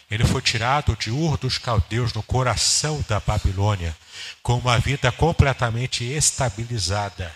[0.10, 3.96] Ele foi tirado de Ur dos Caldeus, no coração da Babilônia,
[4.42, 7.36] com uma vida completamente estabilizada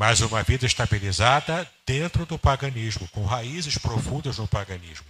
[0.00, 5.04] mas uma vida estabilizada dentro do paganismo, com raízes profundas no paganismo.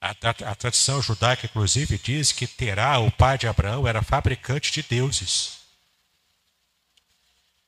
[0.00, 4.72] A, a, a, tradição judaica, inclusive, diz que Terá, o pai de Abraão, era fabricante
[4.72, 5.58] de deuses.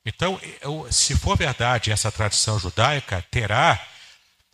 [0.05, 3.81] Então, eu, se for verdade essa tradição judaica, Terá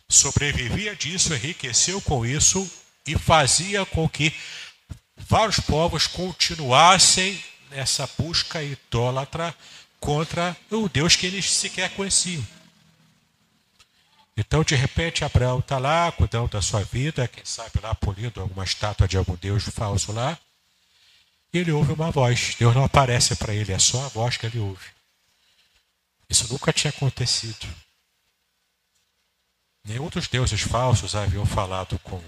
[0.08, 2.70] sobrevivia disso, enriqueceu com isso
[3.04, 4.32] e fazia com que
[5.16, 9.52] vários povos continuassem nessa busca idólatra
[10.02, 12.44] contra o Deus que eles sequer conheciam.
[14.36, 18.64] Então, de repente, Abraão está lá, cuidando da sua vida, quem sabe lá polindo alguma
[18.64, 20.36] estátua de algum Deus falso lá,
[21.52, 22.56] e ele ouve uma voz.
[22.58, 24.86] Deus não aparece para ele, é só a voz que ele ouve.
[26.28, 27.68] Isso nunca tinha acontecido.
[29.84, 32.20] Nenhum dos deuses falsos haviam falado com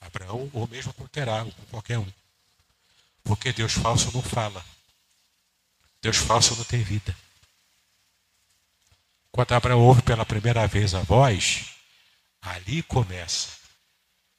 [0.00, 2.12] Abraão, ou mesmo com Terá, ou com qualquer um.
[3.22, 4.64] Porque Deus falso não fala.
[6.02, 7.16] Deus falso não tem vida.
[9.30, 11.66] Quando Abraão ouve pela primeira vez a voz,
[12.42, 13.48] ali começa,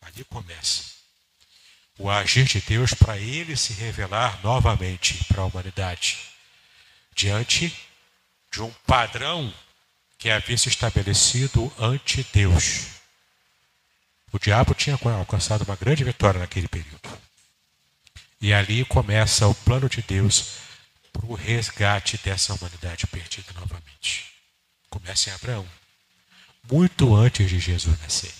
[0.01, 0.91] ali começa
[2.01, 6.17] o agir de Deus para ele se revelar novamente para a humanidade,
[7.15, 7.75] diante
[8.51, 9.53] de um padrão
[10.17, 12.87] que havia se estabelecido ante Deus.
[14.31, 17.21] O diabo tinha alcançado uma grande vitória naquele período.
[18.39, 20.53] E ali começa o plano de Deus
[21.11, 24.31] para o resgate dessa humanidade perdida novamente.
[24.89, 25.65] Começa em Abraão,
[26.69, 28.33] muito antes de Jesus nascer.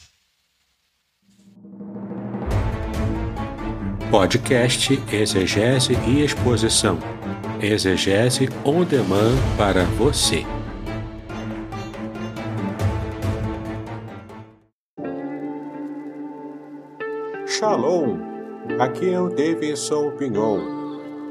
[4.09, 6.99] Podcast Exegese e Exposição.
[7.61, 10.45] Exegese on demand para você.
[17.47, 18.17] Shalom!
[18.79, 20.80] Aqui é o Davidson Pignon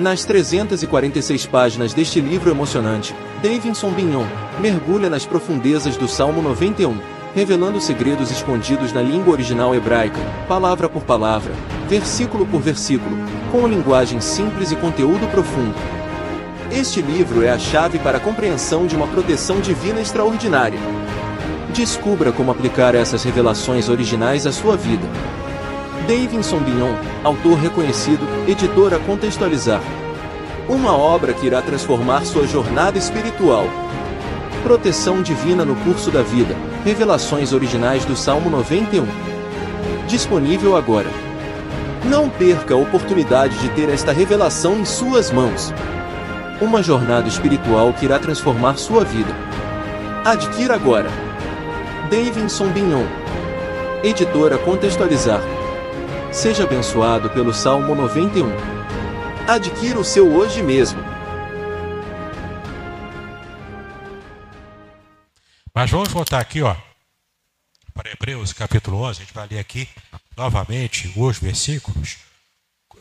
[0.00, 4.24] nas 346 páginas deste livro emocionante, Davidson Bignon
[4.58, 6.98] mergulha nas profundezas do Salmo 91,
[7.34, 11.52] revelando segredos escondidos na língua original hebraica, palavra por palavra,
[11.88, 13.16] versículo por versículo,
[13.52, 15.74] com linguagem simples e conteúdo profundo.
[16.72, 20.78] Este livro é a chave para a compreensão de uma proteção divina extraordinária.
[21.74, 25.06] Descubra como aplicar essas revelações originais à sua vida.
[26.06, 29.80] Davidson Bignon, autor reconhecido, editora Contextualizar.
[30.68, 33.64] Uma obra que irá transformar sua jornada espiritual.
[34.62, 36.56] Proteção Divina no Curso da Vida.
[36.84, 39.06] Revelações originais do Salmo 91.
[40.08, 41.08] Disponível agora.
[42.04, 45.72] Não perca a oportunidade de ter esta revelação em suas mãos.
[46.60, 49.32] Uma jornada espiritual que irá transformar sua vida.
[50.24, 51.10] Adquira agora.
[52.10, 53.04] Davidson Bignon.
[54.02, 55.40] Editora Contextualizar.
[56.32, 58.46] Seja abençoado pelo Salmo 91.
[59.48, 61.00] Adquira o seu hoje mesmo.
[65.74, 66.76] Mas vamos voltar aqui, ó,
[67.92, 69.10] para Hebreus capítulo 11.
[69.10, 69.88] A gente vai ler aqui
[70.36, 72.18] novamente os versículos,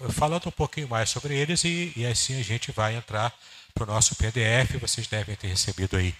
[0.10, 3.32] falando um pouquinho mais sobre eles e, e assim a gente vai entrar
[3.76, 4.82] para o nosso PDF.
[4.82, 6.16] Vocês devem ter recebido aí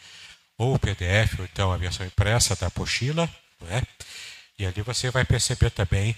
[0.60, 3.28] ou o PDF ou então a versão impressa da apostila,
[3.62, 3.82] né?
[4.60, 6.16] E ali você vai perceber também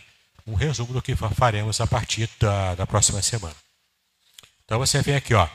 [0.51, 3.55] um resumo do que faremos a partir da, da próxima semana.
[4.65, 5.47] Então você vem aqui, ó,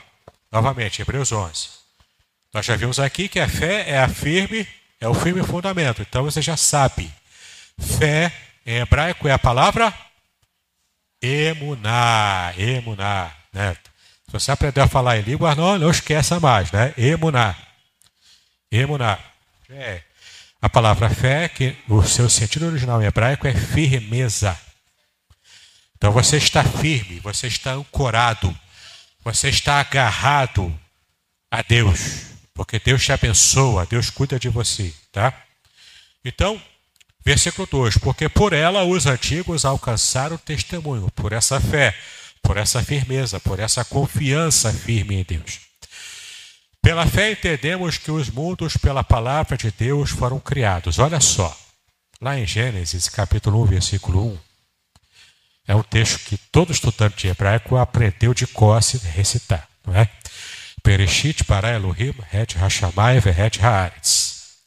[0.51, 1.69] novamente, Hebreus 11.
[2.53, 4.67] Nós já vimos aqui que a fé é a firme,
[4.99, 6.01] é o firme fundamento.
[6.01, 7.11] Então você já sabe.
[7.79, 8.33] Fé
[8.65, 9.93] em hebraico é a palavra
[11.21, 13.75] emuná, emuná, né?
[14.25, 16.93] Se você aprender a falar em língua, não, não esqueça mais, né?
[16.97, 17.55] Emuná.
[18.71, 19.19] Emuná.
[19.69, 20.01] É.
[20.61, 24.57] A palavra fé, que o seu sentido original em hebraico é firmeza.
[25.97, 28.55] Então você está firme, você está ancorado,
[29.23, 30.73] você está agarrado
[31.51, 35.33] a Deus, porque Deus te abençoa, Deus cuida de você, tá?
[36.23, 36.61] Então,
[37.25, 41.97] versículo 2: Porque por ela os antigos alcançaram testemunho, por essa fé,
[42.43, 45.59] por essa firmeza, por essa confiança firme em Deus.
[46.81, 50.99] Pela fé entendemos que os mundos, pela palavra de Deus, foram criados.
[50.99, 51.57] Olha só,
[52.21, 54.46] lá em Gênesis, capítulo 1, versículo 1,
[55.67, 60.09] é um texto que todo estudante de hebraico aprendeu de cosse recitar, não é?
[60.81, 64.61] Pereshit bara Elohim het hashamai vehet haaretz.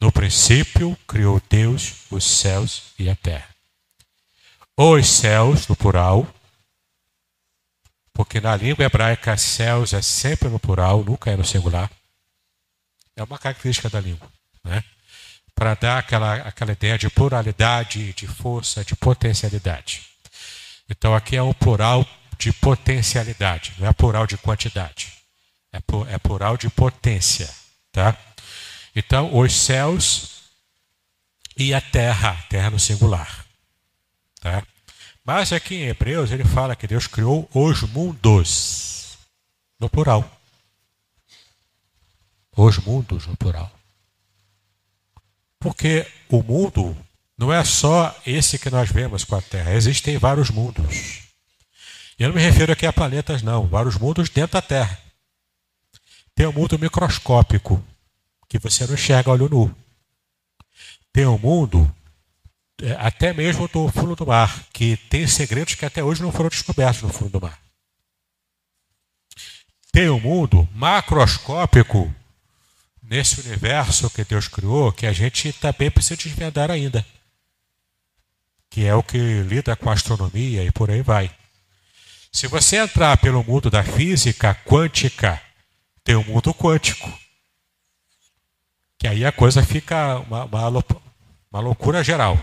[0.00, 3.48] No princípio criou Deus os céus e a terra.
[4.76, 6.28] Os céus, no plural,
[8.12, 11.90] porque na língua hebraica céus é sempre no plural, nunca é no singular.
[13.16, 14.28] É uma característica da língua,
[14.62, 14.84] né?
[15.54, 20.15] Para dar aquela, aquela ideia de pluralidade, de força, de potencialidade.
[20.88, 22.06] Então aqui é um plural
[22.38, 25.12] de potencialidade, não é plural de quantidade.
[25.72, 27.52] É, é plural de potência,
[27.92, 28.16] tá?
[28.94, 30.44] Então, os céus
[31.56, 33.44] e a terra, terra no singular,
[34.40, 34.62] tá?
[35.22, 39.18] Mas aqui em Hebreus ele fala que Deus criou os mundos,
[39.78, 40.24] no plural.
[42.56, 43.70] Os mundos no plural.
[45.58, 46.96] Porque o mundo
[47.38, 51.22] não é só esse que nós vemos com a Terra, existem vários mundos.
[52.18, 54.98] E eu não me refiro aqui a planetas, não, vários mundos dentro da Terra.
[56.34, 57.82] Tem um mundo microscópico,
[58.48, 59.76] que você não enxerga olho nu.
[61.12, 61.94] Tem um mundo,
[62.80, 66.48] é, até mesmo do fundo do mar, que tem segredos que até hoje não foram
[66.48, 67.58] descobertos no fundo do mar.
[69.92, 72.14] Tem um mundo macroscópico
[73.02, 77.04] nesse universo que Deus criou, que a gente também precisa desvendar ainda
[78.76, 81.30] que é o que lida com astronomia e por aí vai.
[82.30, 85.40] Se você entrar pelo mundo da física quântica,
[86.04, 87.10] tem o um mundo quântico.
[88.98, 92.38] Que aí a coisa fica uma, uma, uma loucura geral.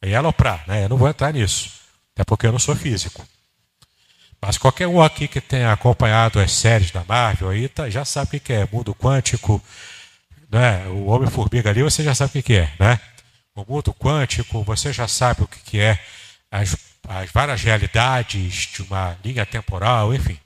[0.00, 0.84] É aloprar, né?
[0.84, 1.70] Eu não vou entrar nisso.
[2.14, 3.22] Até porque eu não sou físico.
[4.40, 8.38] Mas qualquer um aqui que tenha acompanhado as séries da Marvel aí tá, já sabe
[8.38, 9.62] o que é mundo quântico,
[10.50, 10.86] né?
[10.86, 12.98] O Homem-Formiga ali você já sabe o que é, né?
[13.54, 15.98] O mundo quântico, você já sabe o que é
[16.50, 16.76] as,
[17.08, 20.38] as várias realidades de uma linha temporal, enfim.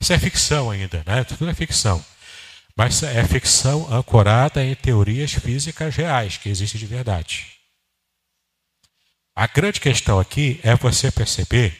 [0.00, 1.24] Isso é ficção ainda, né?
[1.24, 2.04] Tudo é ficção.
[2.76, 7.46] Mas é ficção ancorada em teorias físicas reais, que existem de verdade.
[9.34, 11.76] A grande questão aqui é você perceber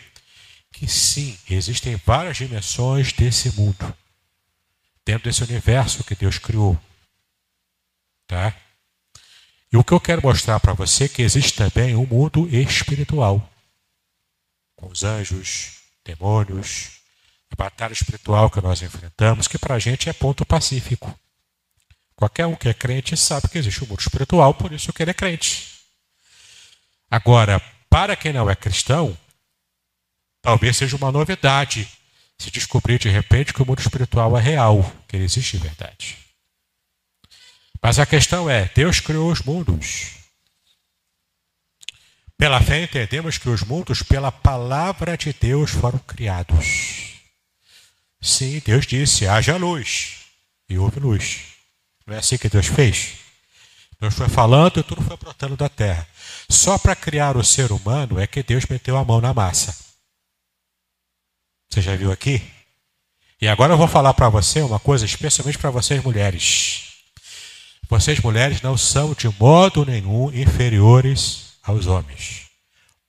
[0.72, 3.96] que sim, existem várias dimensões desse mundo,
[5.04, 6.78] dentro desse universo que Deus criou.
[8.26, 8.54] Tá?
[9.72, 13.46] E o que eu quero mostrar para você é que existe também um mundo espiritual,
[14.76, 17.00] com os anjos, demônios,
[17.50, 21.18] a batalha espiritual que nós enfrentamos, que para a gente é ponto pacífico.
[22.16, 25.10] Qualquer um que é crente sabe que existe um mundo espiritual, por isso que ele
[25.10, 25.68] é crente.
[27.10, 27.60] Agora,
[27.90, 29.16] para quem não é cristão,
[30.40, 31.88] talvez seja uma novidade
[32.38, 36.27] se descobrir de repente que o mundo espiritual é real, que ele existe de verdade.
[37.82, 40.18] Mas a questão é: Deus criou os mundos.
[42.36, 47.14] Pela fé entendemos que os mundos, pela palavra de Deus, foram criados.
[48.20, 50.26] Sim, Deus disse: haja luz,
[50.68, 51.40] e houve luz.
[52.06, 53.14] Não é assim que Deus fez?
[54.00, 56.06] Deus foi falando e tudo foi brotando da terra.
[56.48, 59.76] Só para criar o ser humano é que Deus meteu a mão na massa.
[61.68, 62.40] Você já viu aqui?
[63.40, 66.87] E agora eu vou falar para você uma coisa, especialmente para vocês mulheres.
[67.88, 72.46] Vocês mulheres não são de modo nenhum inferiores aos homens.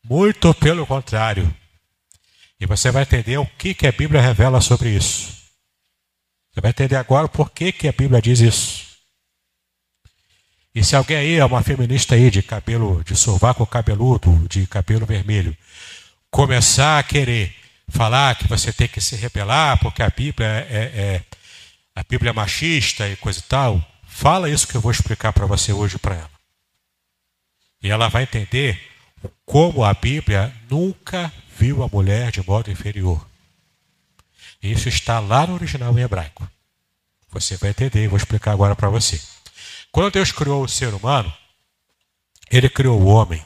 [0.04, 1.54] Muito pelo contrário.
[2.60, 5.34] E você vai entender o que, que a Bíblia revela sobre isso.
[6.52, 8.90] Você vai entender agora por que, que a Bíblia diz isso.
[10.74, 15.06] E se alguém aí é uma feminista aí de cabelo, de sovaco cabeludo, de cabelo
[15.06, 15.56] vermelho,
[16.32, 17.54] começar a querer
[17.90, 21.24] falar que você tem que se rebelar porque a Bíblia é, é, é
[21.96, 23.86] a Bíblia é machista e coisa e tal,
[24.20, 26.32] Fala isso que eu vou explicar para você hoje para ela.
[27.82, 28.78] E ela vai entender
[29.46, 33.26] como a Bíblia nunca viu a mulher de modo inferior.
[34.62, 36.46] Isso está lá no original em hebraico.
[37.30, 39.22] Você vai entender, vou explicar agora para você.
[39.90, 41.34] Quando Deus criou o ser humano,
[42.52, 43.42] ele criou o homem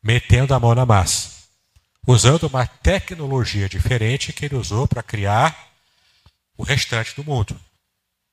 [0.00, 1.48] metendo a mão na massa,
[2.06, 5.72] usando uma tecnologia diferente que ele usou para criar
[6.56, 7.60] o restante do mundo.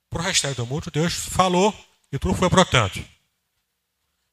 [0.09, 1.73] Para o restante do mundo, Deus falou
[2.11, 2.99] e tudo foi brotando.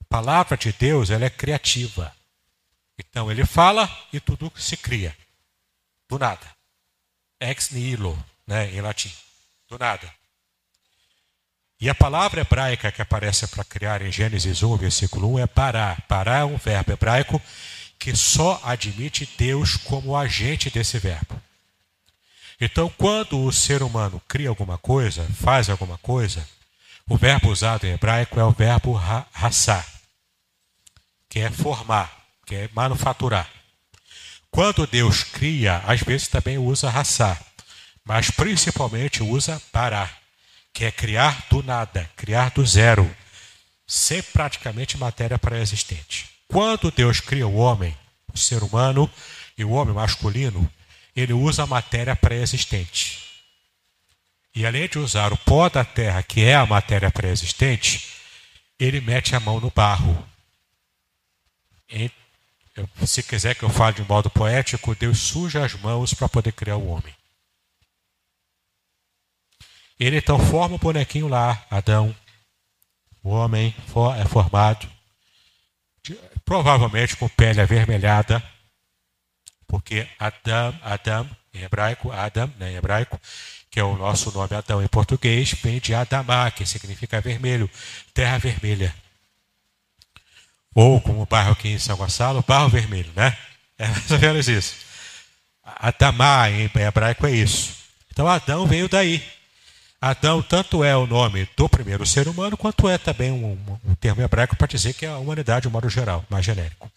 [0.01, 2.15] A palavra de Deus ela é criativa.
[2.99, 5.17] Então ele fala e tudo se cria.
[6.09, 6.47] Do nada.
[7.41, 9.13] Ex nihilo, né, em latim.
[9.69, 10.11] Do nada.
[11.79, 15.99] E a palavra hebraica que aparece para criar em Gênesis 1, versículo 1 é pará.
[16.09, 17.43] Pará é um verbo hebraico
[17.99, 21.41] que só admite Deus como agente desse verbo.
[22.61, 26.47] Então, quando o ser humano cria alguma coisa, faz alguma coisa,
[27.09, 28.93] o verbo usado em hebraico é o verbo
[29.33, 29.87] raçar,
[31.29, 32.11] que é formar,
[32.47, 33.49] que é manufaturar.
[34.51, 37.41] Quando Deus cria, às vezes também usa raçar,
[38.03, 40.19] mas principalmente usa parar,
[40.73, 43.15] que é criar do nada, criar do zero,
[43.87, 46.29] sem praticamente matéria pré-existente.
[46.49, 47.97] Quando Deus cria o homem,
[48.33, 49.11] o ser humano
[49.59, 50.71] e o homem masculino,
[51.17, 53.25] ele usa a matéria pré-existente.
[54.55, 58.09] E além de usar o pó da terra, que é a matéria pré-existente,
[58.79, 60.27] ele mete a mão no barro.
[63.07, 66.77] se quiser que eu fale de modo poético, Deus suja as mãos para poder criar
[66.77, 67.15] o homem.
[69.99, 72.15] Ele então forma o bonequinho lá, Adão.
[73.23, 73.75] O homem
[74.21, 74.89] é formado,
[76.45, 78.43] provavelmente com pele avermelhada,
[79.67, 83.21] porque Adam, Adam em hebraico, Adam, né, em hebraico,
[83.71, 87.71] que é o nosso nome Adão em português, vem de Adamá, que significa vermelho,
[88.15, 88.95] terra vermelha.
[90.75, 93.37] Ou como o bairro aqui em São Gonçalo, barro vermelho, né?
[93.79, 94.75] É mais ou menos isso.
[95.63, 97.75] Adamá em hebraico é isso.
[98.11, 99.23] Então Adão veio daí.
[100.01, 104.23] Adão tanto é o nome do primeiro ser humano, quanto é também um, um, termo
[104.23, 106.91] hebraico para dizer que é a humanidade, de um modo geral, mais genérico.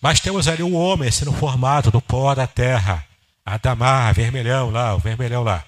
[0.00, 3.06] Mas temos ali o homem sendo formado do pó da terra.
[3.44, 5.64] Adamar, vermelhão lá, o vermelhão lá.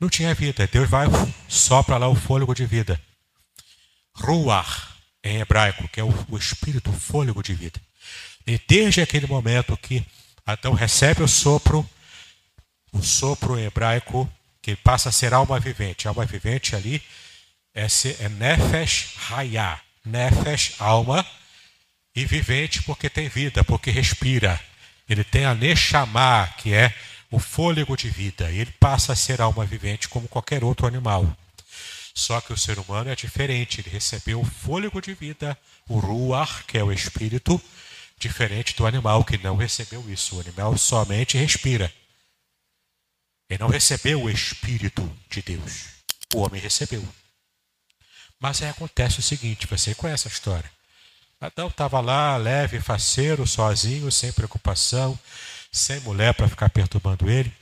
[0.00, 0.66] Não tinha vida.
[0.66, 1.06] Deus vai
[1.48, 3.00] sopra lá o fôlego de vida.
[4.14, 4.88] Ruach,
[5.22, 7.80] em hebraico, que é o, o espírito, o fôlego de vida.
[8.46, 10.04] E desde aquele momento que
[10.46, 11.88] Adão recebe o sopro,
[12.92, 14.30] o sopro hebraico,
[14.62, 16.08] que passa a ser alma vivente.
[16.08, 17.02] Alma vivente ali
[17.74, 17.86] é,
[18.20, 19.80] é Nefesh Hayah.
[20.04, 21.26] Nefesh, alma,
[22.18, 24.60] e vivente porque tem vida, porque respira.
[25.08, 26.92] Ele tem a Neshama, que é
[27.30, 28.50] o fôlego de vida.
[28.50, 31.24] E ele passa a ser alma vivente como qualquer outro animal.
[32.12, 33.80] Só que o ser humano é diferente.
[33.80, 35.56] Ele recebeu o fôlego de vida,
[35.88, 37.60] o Ruach, que é o espírito,
[38.18, 40.36] diferente do animal que não recebeu isso.
[40.36, 41.92] O animal somente respira.
[43.48, 45.84] Ele não recebeu o espírito de Deus.
[46.34, 47.06] O homem recebeu.
[48.40, 50.77] Mas aí acontece o seguinte: você conhece a história.
[51.40, 55.16] Adão estava lá, leve, faceiro, sozinho, sem preocupação,
[55.70, 57.52] sem mulher para ficar perturbando ele,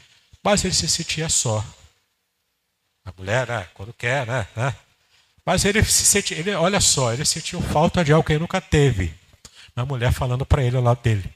[0.42, 1.62] mas ele se sentia só.
[3.04, 4.74] A mulher, né, quando quer, né, né?
[5.44, 8.60] Mas ele se sentia, ele, olha só, ele sentiu falta de algo que ele nunca
[8.60, 9.14] teve.
[9.76, 11.30] Uma mulher falando para ele ao lado dele.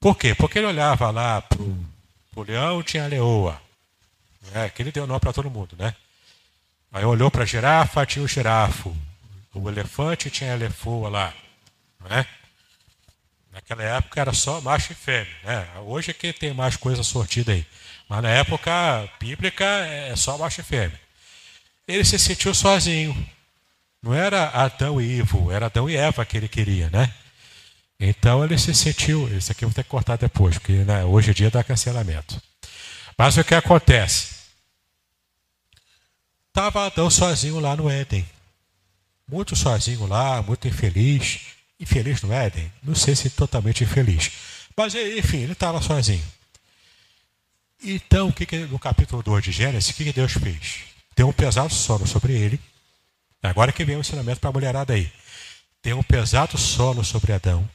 [0.00, 0.34] Por quê?
[0.34, 3.60] Porque ele olhava lá para o leão, tinha a leoa.
[4.52, 5.94] É, que ele deu nome para todo mundo, né?
[6.92, 8.94] Aí olhou para a girafa, tinha o girafo.
[9.58, 11.34] O elefante tinha elefoa lá.
[12.08, 12.24] Né?
[13.52, 15.34] Naquela época era só macho e fêmea.
[15.42, 15.68] Né?
[15.84, 17.66] Hoje é que tem mais coisa sortida aí.
[18.08, 18.70] Mas na época
[19.18, 21.00] bíblica é só macho e fêmea.
[21.86, 23.28] Ele se sentiu sozinho.
[24.00, 27.12] Não era Adão e Ivo, era Adão e Eva que ele queria, né?
[27.98, 29.28] Então ele se sentiu.
[29.36, 32.40] Isso aqui eu vou ter que cortar depois, porque né, hoje em dia dá cancelamento.
[33.16, 34.36] Mas o que acontece?
[36.46, 38.24] Estava Adão sozinho lá no Éden.
[39.28, 41.40] Muito sozinho lá, muito infeliz.
[41.78, 42.72] Infeliz no Éden?
[42.82, 44.30] Não sei se totalmente infeliz.
[44.76, 46.24] Mas enfim, ele estava sozinho.
[47.82, 50.80] Então, o que, que no capítulo 2 de Gênesis, o que, que Deus fez?
[51.14, 52.60] Deu um pesado sono sobre ele.
[53.42, 55.12] Agora que vem o ensinamento para a mulherada aí.
[55.82, 57.68] Deu um pesado sono sobre Adão.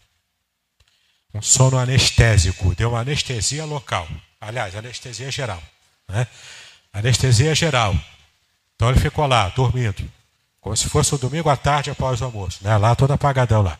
[1.34, 2.76] Um sono anestésico.
[2.76, 4.08] Deu uma anestesia local.
[4.42, 5.64] Aliás, anestesia geral.
[6.08, 6.28] Né?
[6.92, 7.98] Anestesia geral.
[8.76, 10.04] Então ele ficou lá, dormindo.
[10.64, 12.60] Como se fosse o um domingo à tarde após o almoço.
[12.62, 12.76] Né?
[12.78, 13.78] Lá todo apagadão lá.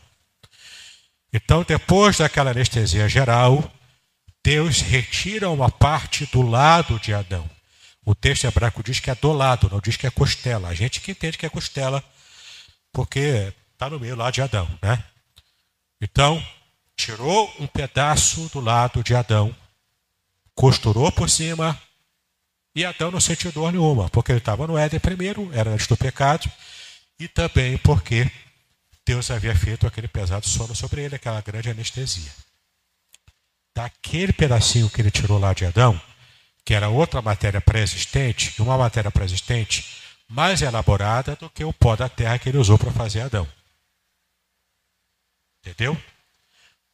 [1.32, 3.72] Então, depois daquela anestesia geral,
[4.44, 7.50] Deus retira uma parte do lado de Adão.
[8.06, 10.68] O texto hebraico diz que é do lado, não diz que é costela.
[10.68, 12.04] A gente que entende que é costela,
[12.92, 15.02] porque está no meio lá de Adão, né?
[16.02, 16.46] Então,
[16.98, 19.56] tirou um pedaço do lado de Adão,
[20.54, 21.80] costurou por cima,
[22.76, 25.96] e Adão não sentiu dor nenhuma, porque ele estava no Éden primeiro, era antes do
[25.96, 26.52] pecado,
[27.20, 28.30] e também porque
[29.06, 32.32] Deus havia feito aquele pesado sono sobre ele, aquela grande anestesia
[33.74, 36.00] daquele pedacinho que ele tirou lá de Adão,
[36.64, 42.08] que era outra matéria pré-existente, uma matéria pré-existente mais elaborada do que o pó da
[42.08, 43.48] terra que ele usou para fazer Adão.
[45.60, 46.00] Entendeu?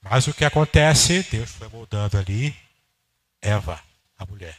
[0.02, 1.24] Mas o que acontece?
[1.24, 2.56] Deus foi moldando ali
[3.42, 3.82] Eva,
[4.18, 4.58] a mulher.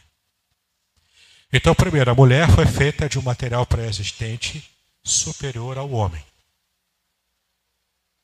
[1.51, 4.63] Então, primeiro, a mulher foi feita de um material pré-existente
[5.03, 6.23] superior ao homem.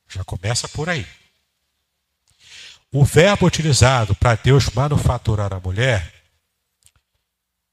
[0.08, 1.06] Já começa por aí.
[2.92, 6.14] O verbo utilizado para Deus manufaturar a mulher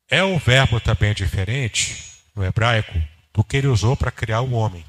[0.09, 2.93] é um verbo também diferente no hebraico
[3.33, 4.85] do que ele usou para criar o homem.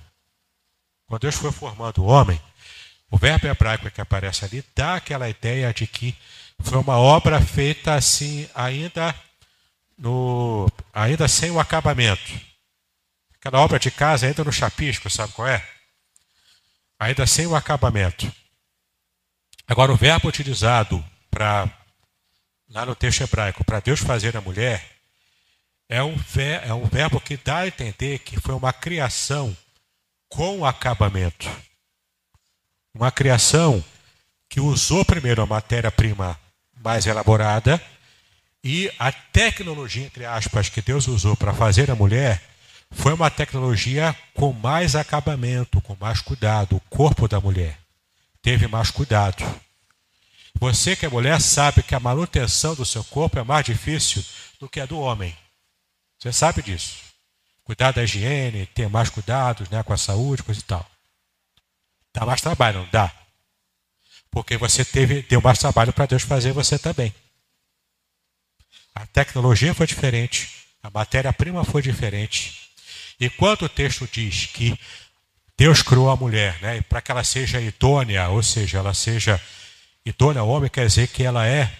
[1.07, 2.41] Quando Deus foi formando o homem,
[3.11, 6.15] o verbo hebraico que aparece ali dá aquela ideia de que
[6.59, 9.15] foi uma obra feita assim, ainda
[9.97, 12.54] no, ainda sem o acabamento.
[13.45, 15.63] Aquela obra de casa ainda no chapisco, sabe qual é?
[16.97, 18.33] Ainda sem o acabamento.
[19.67, 21.69] Agora, o verbo utilizado para
[22.67, 24.83] lá no texto hebraico para Deus fazer a mulher
[25.87, 29.55] é um, ver, é um verbo que dá a entender que foi uma criação
[30.27, 31.47] com acabamento.
[32.95, 33.85] Uma criação
[34.49, 36.39] que usou primeiro a matéria-prima
[36.81, 37.79] mais elaborada
[38.63, 42.54] e a tecnologia, entre aspas, que Deus usou para fazer a mulher
[42.91, 46.75] foi uma tecnologia com mais acabamento, com mais cuidado.
[46.75, 47.77] O corpo da mulher
[48.41, 49.43] teve mais cuidado.
[50.59, 54.23] Você que é mulher sabe que a manutenção do seu corpo é mais difícil
[54.59, 55.35] do que a do homem.
[56.17, 56.97] Você sabe disso.
[57.63, 60.85] Cuidar da higiene, ter mais cuidados né, com a saúde, coisa e tal.
[62.13, 63.11] Dá mais trabalho, não dá?
[64.31, 67.13] Porque você teve, deu mais trabalho para Deus fazer você também.
[68.93, 72.64] A tecnologia foi diferente, a matéria-prima foi diferente.
[73.19, 74.77] E quando o texto diz que
[75.57, 79.41] Deus criou a mulher, né, para que ela seja idônea, ou seja, ela seja
[80.05, 81.71] idônea ao homem, quer dizer que ela é,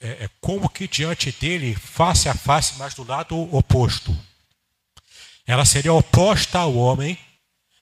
[0.00, 4.16] é, é como que diante dele, face a face, mas do lado oposto.
[5.46, 7.18] Ela seria oposta ao homem,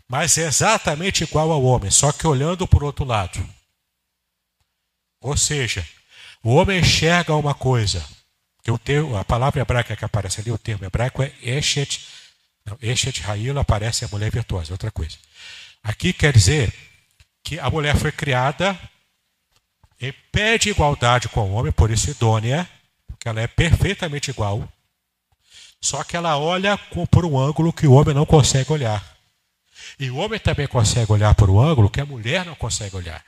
[0.08, 3.48] mas exatamente igual ao homem, só que olhando por outro lado.
[5.20, 5.86] Ou seja,
[6.42, 8.04] o homem enxerga uma coisa,
[8.62, 12.00] que o termo, a palavra hebraica que aparece ali, o termo hebraico é Eshet
[12.64, 15.16] não, Eshet Raíla aparece a mulher virtuosa, outra coisa.
[15.82, 16.72] Aqui quer dizer
[17.42, 18.78] que a mulher foi criada
[20.00, 22.68] em pé de igualdade com o homem, por isso idônea,
[23.06, 24.66] porque ela é perfeitamente igual.
[25.80, 26.78] Só que ela olha
[27.10, 29.14] por um ângulo que o homem não consegue olhar.
[29.98, 33.22] E o homem também consegue olhar por um ângulo que a mulher não consegue olhar.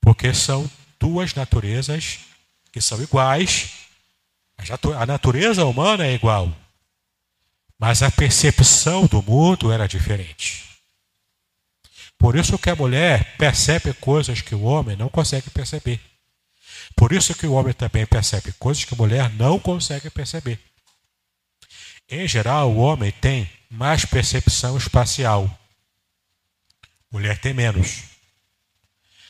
[0.00, 0.68] Porque são
[0.98, 2.18] duas naturezas
[2.72, 3.70] que são iguais.
[4.98, 6.52] A natureza humana é igual,
[7.78, 10.64] mas a percepção do mundo era diferente.
[12.18, 16.00] Por isso que a mulher percebe coisas que o homem não consegue perceber.
[16.96, 20.58] Por isso que o homem também percebe coisas que a mulher não consegue perceber.
[22.10, 25.48] Em geral, o homem tem mais percepção espacial.
[27.12, 28.02] Mulher tem menos.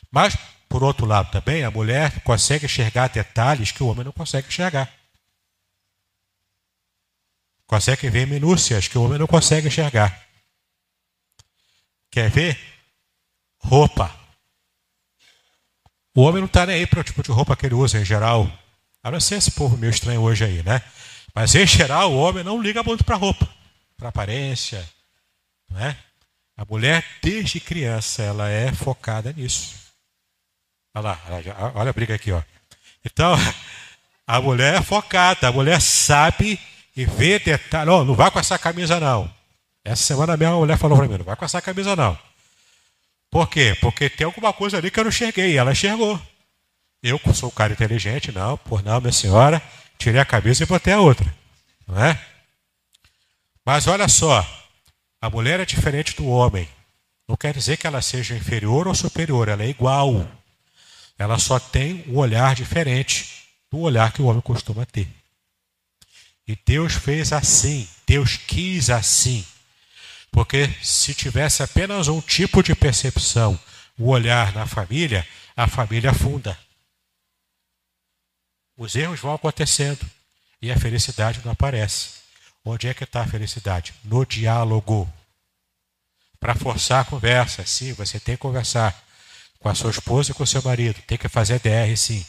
[0.09, 0.35] Mas,
[0.67, 4.91] por outro lado também, a mulher consegue enxergar detalhes que o homem não consegue enxergar.
[7.69, 10.25] Consegue ver minúcias que o homem não consegue enxergar.
[12.09, 12.59] Quer ver?
[13.59, 14.11] Roupa.
[16.15, 18.03] O homem não está nem aí para o tipo de roupa que ele usa em
[18.03, 18.51] geral.
[19.03, 20.81] A não ser esse povo meio estranho hoje aí, né?
[21.35, 23.47] Mas em geral o homem não liga muito para roupa,
[23.95, 24.83] para aparência,
[25.69, 25.95] não é?
[26.57, 29.75] A mulher desde criança ela é focada nisso.
[30.95, 31.21] Olha lá,
[31.75, 32.41] olha a briga aqui, ó.
[33.05, 33.35] Então
[34.25, 36.59] a mulher é focada, a mulher sabe
[36.99, 37.89] e vê detalhe.
[37.89, 39.33] Não, não vai com essa camisa não.
[39.85, 42.19] Essa semana mesmo a mulher falou para mim, não vai com essa camisa não.
[43.31, 43.73] Por quê?
[43.79, 45.57] Porque tem alguma coisa ali que eu não enxerguei.
[45.57, 46.21] Ela enxergou.
[47.01, 49.61] Eu, sou um cara inteligente, não, por não, minha senhora,
[49.97, 51.33] tirei a cabeça e botei a outra.
[51.87, 52.19] Não é?
[53.65, 54.45] Mas olha só,
[55.21, 56.67] a mulher é diferente do homem.
[57.25, 60.27] Não quer dizer que ela seja inferior ou superior, ela é igual.
[61.17, 65.07] Ela só tem um olhar diferente do olhar que o homem costuma ter.
[66.49, 69.45] E Deus fez assim, Deus quis assim.
[70.31, 73.59] Porque se tivesse apenas um tipo de percepção,
[73.95, 76.57] o olhar na família, a família afunda.
[78.75, 80.03] Os erros vão acontecendo
[80.59, 82.13] e a felicidade não aparece.
[82.65, 83.93] Onde é que está a felicidade?
[84.03, 85.07] No diálogo.
[86.39, 88.99] Para forçar a conversa, sim, você tem que conversar
[89.59, 90.99] com a sua esposa e com o seu marido.
[91.05, 92.25] Tem que fazer DR, sim.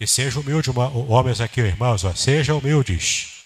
[0.00, 0.70] E seja humilde,
[1.08, 3.44] homens aqui, irmãos, ó, sejam humildes.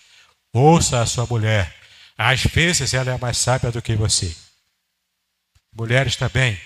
[0.53, 1.75] Ouça a sua mulher.
[2.17, 4.35] Às vezes ela é mais sábia do que você.
[5.77, 6.57] Mulheres também.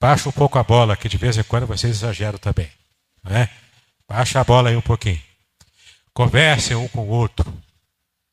[0.00, 2.70] Baixa um pouco a bola, que de vez em quando vocês exageram também.
[3.24, 3.50] Não é?
[4.08, 5.20] Baixa a bola aí um pouquinho.
[6.14, 7.52] Conversem um com o outro.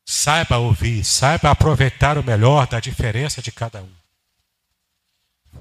[0.08, 3.90] Saiba ouvir, saiba aproveitar o melhor da diferença de cada um.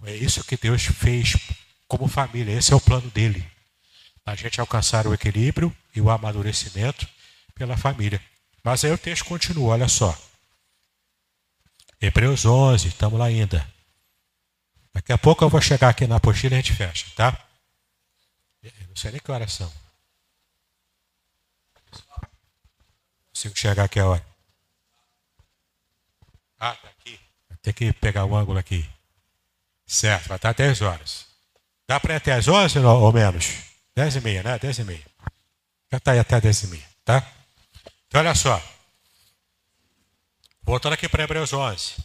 [0.03, 1.36] É isso que Deus fez
[1.88, 3.55] como família, esse é o plano dele.
[4.26, 7.07] A gente alcançar o equilíbrio e o amadurecimento
[7.53, 8.21] pela família.
[8.63, 10.17] Mas aí o texto continua, olha só.
[12.01, 13.67] Hebreus 11, estamos lá ainda.
[14.93, 17.45] Daqui a pouco eu vou chegar aqui na apostila e a gente fecha, tá?
[18.63, 19.71] Não sei nem que horas são.
[23.28, 24.26] Consigo chegar aqui a hora.
[26.59, 27.19] Ah, tá aqui.
[27.61, 28.89] Tem que pegar o ângulo aqui.
[29.86, 31.28] Certo, vai estar 10 horas.
[31.88, 33.74] Dá para ir até as 11 ou menos?
[33.96, 34.60] 10 e meia, né?
[34.60, 35.06] 10 e meia.
[35.91, 37.26] Já está aí até 10 e meia, tá?
[38.08, 38.62] Então, olha só.
[40.64, 41.96] Voltando aqui para Hebreus 11.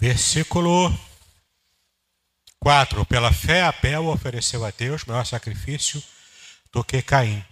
[0.00, 0.92] Versículo
[2.58, 3.06] 4.
[3.06, 6.02] Pela fé, Abel ofereceu a Deus maior sacrifício
[6.72, 7.44] do que Caim,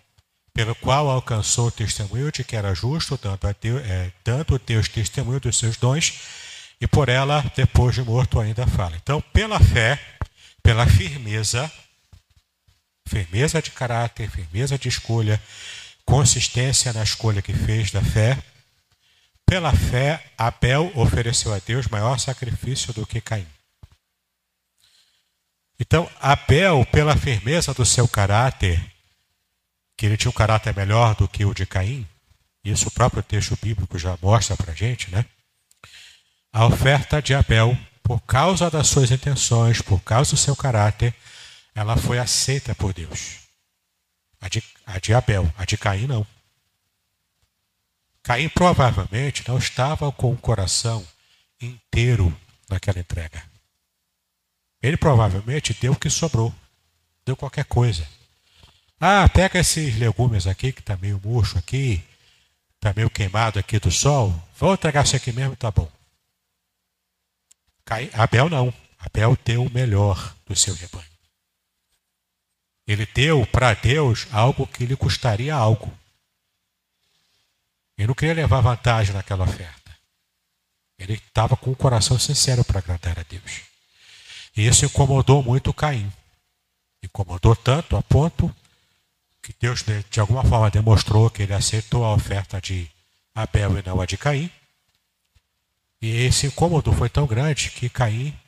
[0.53, 4.89] pelo qual alcançou o testemunho de que era justo, dando, a Deus, é, dando Deus
[4.89, 6.15] testemunho dos seus dons,
[6.81, 8.97] e por ela, depois de morto, ainda fala.
[8.97, 10.16] Então, pela fé,
[10.67, 11.71] pela firmeza,
[13.07, 15.41] firmeza de caráter, firmeza de escolha,
[16.05, 18.37] consistência na escolha que fez da fé.
[19.47, 23.47] Pela fé, Abel ofereceu a Deus maior sacrifício do que Caim.
[25.79, 28.85] Então, Abel, pela firmeza do seu caráter,
[29.97, 32.05] que ele tinha um caráter melhor do que o de Caim,
[32.65, 35.25] isso o próprio texto bíblico já mostra para gente, né?
[36.53, 41.13] A oferta de Abel, por causa das suas intenções, por causa do seu caráter,
[41.75, 43.39] ela foi aceita por Deus.
[44.41, 46.25] A de, a de Abel, a de Caim não.
[48.23, 51.05] Caim provavelmente não estava com o coração
[51.61, 52.33] inteiro
[52.71, 53.43] naquela entrega.
[54.81, 56.55] Ele provavelmente deu o que sobrou,
[57.25, 58.07] deu qualquer coisa.
[59.01, 62.05] Ah, pega esses legumes aqui que está meio murcho aqui,
[62.77, 65.96] está meio queimado aqui do sol, vou entregar isso aqui mesmo, tá bom.
[68.15, 68.75] Abel não.
[68.99, 71.07] Abel deu o melhor do seu rebanho.
[72.87, 75.93] Ele deu para Deus algo que lhe custaria algo.
[77.97, 79.97] Ele não queria levar vantagem naquela oferta.
[80.99, 83.63] Ele estava com o coração sincero para agradar a Deus.
[84.57, 86.11] E isso incomodou muito Caim.
[87.03, 88.55] Incomodou tanto a ponto
[89.43, 92.91] que Deus, de alguma forma, demonstrou que ele aceitou a oferta de
[93.35, 94.51] Abel e não a de Caim.
[96.01, 98.39] E esse incômodo foi tão grande que Caim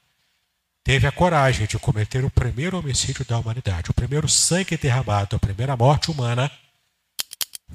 [0.85, 3.91] teve a coragem de cometer o primeiro homicídio da humanidade.
[3.91, 6.51] O primeiro sangue derramado, a primeira morte humana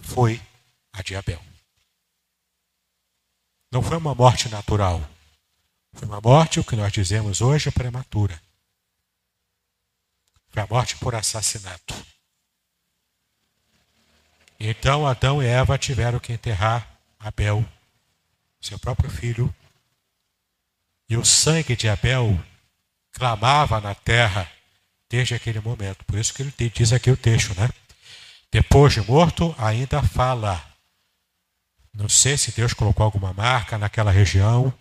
[0.02, 0.42] foi
[0.92, 1.42] a de Abel.
[3.72, 5.02] Não foi uma morte natural.
[5.94, 8.40] Foi uma morte, o que nós dizemos hoje, prematura.
[10.50, 11.94] Foi a morte por assassinato.
[14.60, 16.88] Então Adão e Eva tiveram que enterrar
[17.20, 17.66] Abel,
[18.62, 19.54] seu próprio filho.
[21.14, 22.44] E o sangue de Abel
[23.12, 24.50] clamava na terra
[25.08, 26.04] desde aquele momento.
[26.06, 27.70] Por isso que ele diz aqui o texto, né?
[28.52, 30.60] depois de morto, ainda fala.
[31.94, 34.74] Não sei se Deus colocou alguma marca naquela região,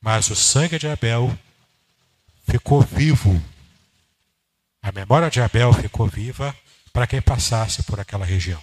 [0.00, 1.32] mas o sangue de Abel
[2.50, 3.40] ficou vivo.
[4.82, 6.52] A memória de Abel ficou viva
[6.92, 8.60] para quem passasse por aquela região.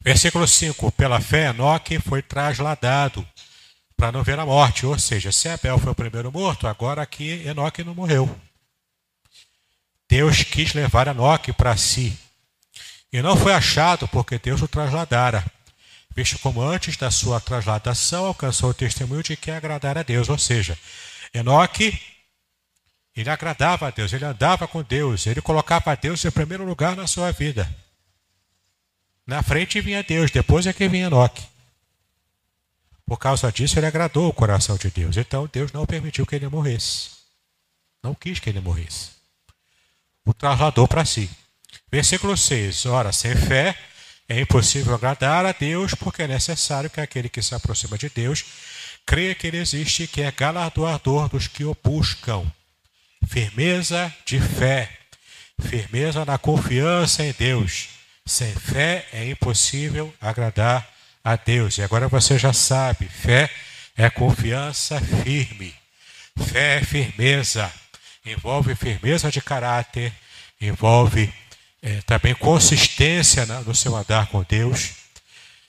[0.00, 3.24] Versículo 5: Pela fé, Enoque foi trasladado
[3.96, 4.86] para não ver a morte.
[4.86, 8.38] Ou seja, se Abel foi o primeiro morto, agora aqui Enoque não morreu.
[10.08, 12.16] Deus quis levar Enoque para si.
[13.12, 15.44] E não foi achado porque Deus o trasladara.
[16.14, 20.28] Visto como antes da sua trasladação alcançou o testemunho de que agradara a Deus.
[20.28, 20.78] Ou seja,
[21.32, 22.00] Enoque,
[23.16, 27.06] ele agradava a Deus, ele andava com Deus, ele colocava Deus em primeiro lugar na
[27.06, 27.68] sua vida.
[29.26, 31.53] Na frente vinha Deus, depois é que vinha Enoque.
[33.06, 35.16] Por causa disso, ele agradou o coração de Deus.
[35.16, 37.10] Então, Deus não permitiu que ele morresse.
[38.02, 39.10] Não quis que ele morresse.
[40.24, 41.30] O trasladou para si.
[41.90, 42.86] Versículo 6.
[42.86, 43.76] Ora, sem fé
[44.28, 48.44] é impossível agradar a Deus, porque é necessário que aquele que se aproxima de Deus
[49.04, 52.50] creia que ele existe e que é galardoador dos que o buscam.
[53.26, 54.90] Firmeza de fé.
[55.60, 57.94] Firmeza na confiança em Deus
[58.26, 60.88] sem fé é impossível agradar
[61.24, 61.78] a Deus.
[61.78, 63.50] E agora você já sabe: fé
[63.96, 65.74] é confiança firme,
[66.36, 67.72] fé é firmeza,
[68.24, 70.12] envolve firmeza de caráter,
[70.60, 71.32] envolve
[71.82, 74.92] é, também consistência no seu andar com Deus.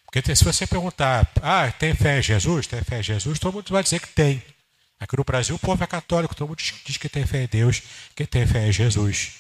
[0.06, 2.68] Porque se você perguntar, ah, tem fé em Jesus?
[2.68, 3.38] Tem fé em Jesus?
[3.38, 4.42] Todo mundo vai dizer que tem.
[4.98, 7.82] Aqui no Brasil o povo é católico, todo mundo diz que tem fé em Deus,
[8.16, 9.34] que tem fé em Jesus.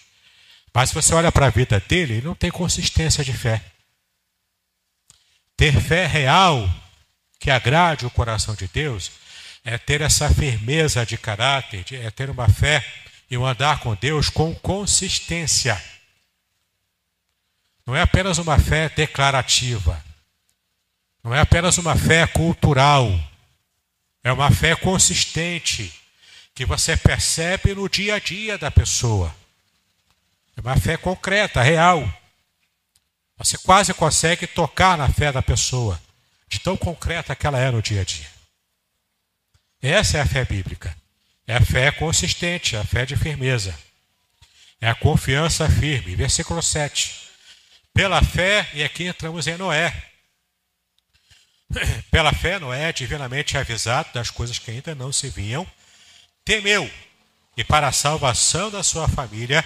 [0.73, 3.63] Mas se você olha para a vida dele, ele não tem consistência de fé.
[5.57, 6.69] Ter fé real,
[7.39, 9.11] que agrade o coração de Deus,
[9.63, 12.85] é ter essa firmeza de caráter, é ter uma fé
[13.29, 15.81] e um andar com Deus com consistência.
[17.85, 20.03] Não é apenas uma fé declarativa.
[21.23, 23.07] Não é apenas uma fé cultural.
[24.23, 25.93] É uma fé consistente
[26.53, 29.35] que você percebe no dia a dia da pessoa.
[30.57, 32.07] É uma fé concreta, real.
[33.37, 36.01] Você quase consegue tocar na fé da pessoa,
[36.47, 38.29] de tão concreta que ela é no dia a dia.
[39.81, 40.95] Essa é a fé bíblica.
[41.47, 43.77] É a fé consistente, é a fé de firmeza.
[44.81, 46.15] É a confiança firme.
[46.15, 47.29] Versículo 7.
[47.93, 49.93] Pela fé, e aqui entramos em Noé.
[52.09, 55.65] Pela fé, Noé, divinamente avisado das coisas que ainda não se viam,
[56.43, 56.89] temeu,
[57.55, 59.63] e para a salvação da sua família,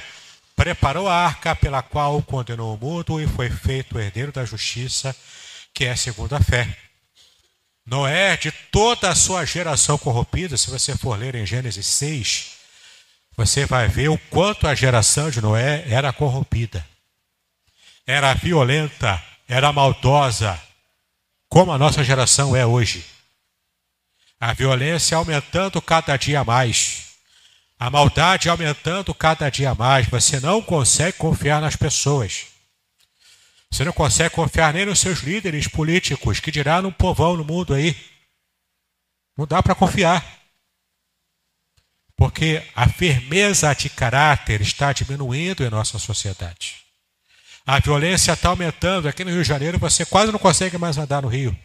[0.60, 5.16] preparou a arca pela qual condenou o mundo e foi feito herdeiro da justiça,
[5.74, 6.68] que é segundo a fé.
[7.86, 12.58] Noé, de toda a sua geração corrompida, se você for ler em Gênesis 6,
[13.38, 16.86] você vai ver o quanto a geração de Noé era corrompida.
[18.06, 20.62] Era violenta, era maldosa,
[21.48, 23.06] como a nossa geração é hoje.
[24.38, 27.09] A violência aumentando cada dia mais.
[27.80, 30.06] A maldade aumentando cada dia mais.
[30.08, 32.48] Você não consegue confiar nas pessoas.
[33.72, 37.74] Você não consegue confiar nem nos seus líderes políticos, que dirá num povão no mundo
[37.74, 37.96] aí.
[39.38, 40.26] Não dá para confiar.
[42.18, 46.84] Porque a firmeza de caráter está diminuindo em nossa sociedade.
[47.66, 49.08] A violência está aumentando.
[49.08, 51.58] Aqui no Rio de Janeiro você quase não consegue mais andar no Rio.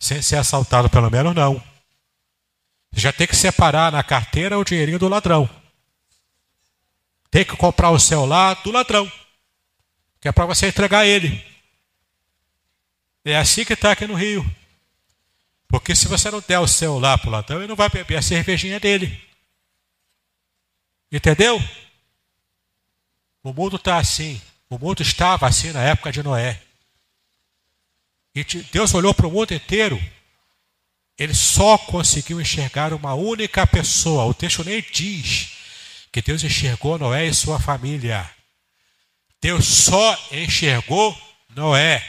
[0.00, 1.62] Sem ser assaltado, pelo menos não.
[2.96, 5.48] Já tem que separar na carteira o dinheirinho do ladrão.
[7.30, 9.12] Tem que comprar o celular do ladrão.
[10.18, 11.44] Que é para você entregar ele.
[13.22, 14.50] É assim que está aqui no Rio.
[15.68, 18.22] Porque se você não der o celular para o ladrão, ele não vai beber a
[18.22, 19.22] cervejinha dele.
[21.12, 21.62] Entendeu?
[23.42, 24.40] O mundo está assim.
[24.70, 26.62] O mundo estava assim na época de Noé.
[28.34, 30.00] E Deus olhou para o mundo inteiro
[31.18, 34.24] ele só conseguiu enxergar uma única pessoa.
[34.24, 35.52] O texto nem diz
[36.12, 38.28] que Deus enxergou Noé e sua família.
[39.40, 41.16] Deus só enxergou
[41.50, 42.04] Noé,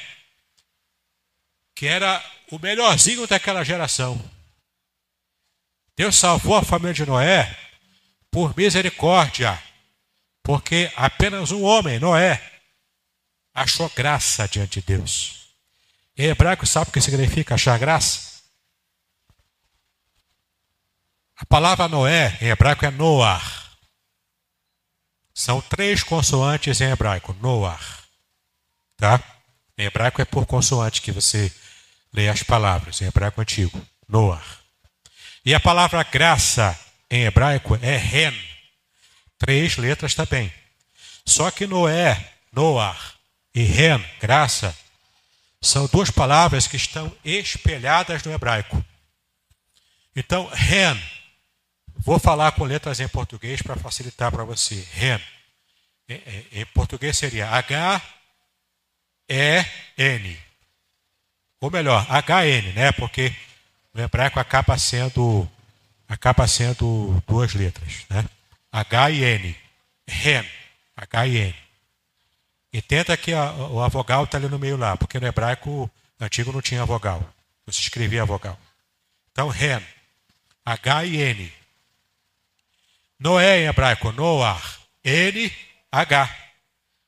[1.75, 4.19] que era o melhorzinho daquela geração.
[5.95, 7.55] Deus salvou a família de Noé
[8.29, 9.61] por misericórdia,
[10.43, 12.41] porque apenas um homem, Noé,
[13.53, 15.47] achou graça diante de Deus.
[16.15, 18.36] Em hebraico, sabe o que significa achar graça?
[21.37, 23.77] A palavra Noé em hebraico é Noar.
[25.35, 28.03] São três consoantes em hebraico, Noar.
[28.97, 29.21] Tá?
[29.77, 31.53] Em hebraico é por consoante que você
[32.11, 33.79] lê as palavras, em hebraico antigo,
[34.09, 34.43] Noar.
[35.45, 36.77] E a palavra graça
[37.07, 38.33] em hebraico é Ren.
[39.37, 40.51] Três letras também.
[41.23, 43.13] Só que Noé, Noar
[43.53, 44.75] e Ren, graça,
[45.61, 48.83] são duas palavras que estão espelhadas no hebraico.
[50.15, 50.99] Então, Ren,
[51.99, 54.85] vou falar com letras em português para facilitar para você.
[54.93, 55.19] Ren,
[56.51, 57.99] em português seria H-E-N.
[61.59, 62.91] Ou melhor, H-N, né?
[62.91, 63.35] Porque
[63.93, 65.49] no hebraico acaba sendo
[66.07, 68.23] acaba sendo duas letras, né?
[68.71, 69.55] H e N.
[70.07, 70.45] Ren.
[70.95, 71.55] H e N.
[72.71, 75.89] E tenta que a, a vogal está ali no meio lá, porque no hebraico
[76.19, 77.21] antigo não tinha vogal.
[77.69, 78.57] Se escrevia vogal.
[79.31, 79.81] Então, Ren.
[80.65, 81.53] H e N.
[83.19, 84.79] Noé em hebraico, Noar.
[85.03, 85.51] N,
[85.91, 86.35] H.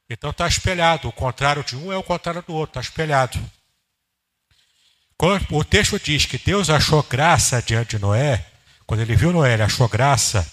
[0.09, 1.07] Então está espelhado.
[1.07, 3.39] O contrário de um é o contrário do outro, está espelhado.
[5.17, 8.45] Quando o texto diz que Deus achou graça diante de Noé,
[8.87, 10.49] quando ele viu Noé, ele achou graça.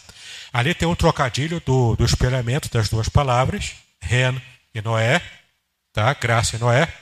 [0.52, 4.34] Ali tem um trocadilho do, do espelhamento das duas palavras, Ren
[4.74, 5.22] e Noé,
[5.92, 6.12] tá?
[6.14, 6.92] Graça e Noé.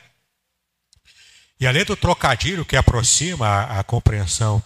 [1.59, 4.63] E além do trocadilho que aproxima a, a compreensão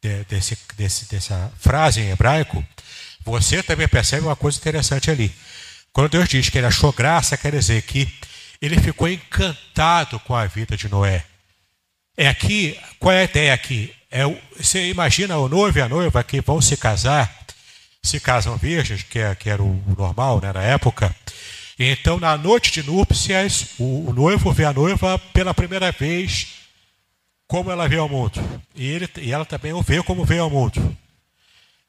[0.00, 2.64] de, desse, desse, dessa frase em hebraico,
[3.26, 5.34] você também percebe uma coisa interessante ali.
[5.92, 8.08] Quando Deus diz que ele achou graça, quer dizer que
[8.62, 11.24] ele ficou encantado com a vida de Noé.
[12.16, 13.92] É aqui, qual é a ideia aqui?
[14.10, 14.22] É,
[14.56, 17.30] você imagina o noivo e a noiva que vão se casar,
[18.00, 21.14] se casam virgens, que, é, que era o, normal né, na época.
[21.78, 26.46] Então, na noite de núpcias, o, o, noivo vê a noiva pela primeira vez
[27.48, 28.40] como ela vê ao mundo.
[28.74, 30.96] E, ele, e ela também o vê como vê ao mundo.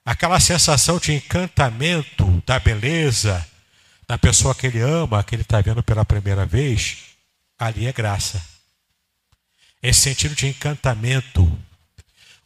[0.07, 3.45] Aquela sensação de encantamento da beleza
[4.07, 6.99] da pessoa que ele ama, que ele está vendo pela primeira vez,
[7.59, 8.41] ali é graça.
[9.83, 11.45] Esse sentido de encantamento,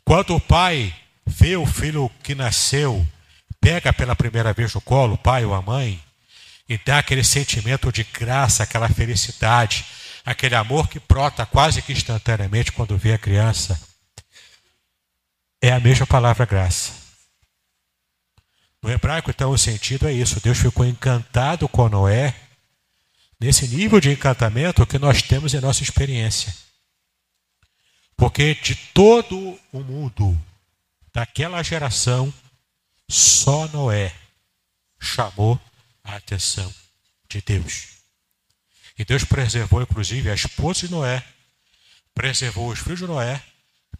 [0.03, 0.91] quando o pai
[1.23, 3.07] vê o filho que nasceu,
[3.59, 6.03] pega pela primeira vez no colo, o pai ou a mãe,
[6.67, 9.85] e dá aquele sentimento de graça, aquela felicidade,
[10.25, 13.79] aquele amor que brota quase que instantaneamente quando vê a criança,
[15.61, 17.00] é a mesma palavra graça.
[18.81, 22.35] No hebraico, então, o sentido é isso: Deus ficou encantado com Noé,
[23.39, 26.53] nesse nível de encantamento que nós temos em nossa experiência.
[28.17, 30.39] Porque de todo o mundo,
[31.13, 32.33] daquela geração,
[33.07, 34.13] só Noé
[34.99, 35.59] chamou
[36.03, 36.73] a atenção
[37.29, 37.87] de Deus.
[38.97, 41.23] E Deus preservou, inclusive, a esposa de Noé,
[42.13, 43.41] preservou os filhos de Noé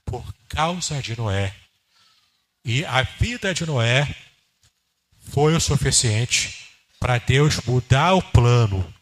[0.05, 1.55] por causa de Noé.
[2.63, 4.15] E a vida de Noé
[5.32, 6.67] foi o suficiente
[6.99, 8.93] para Deus mudar o plano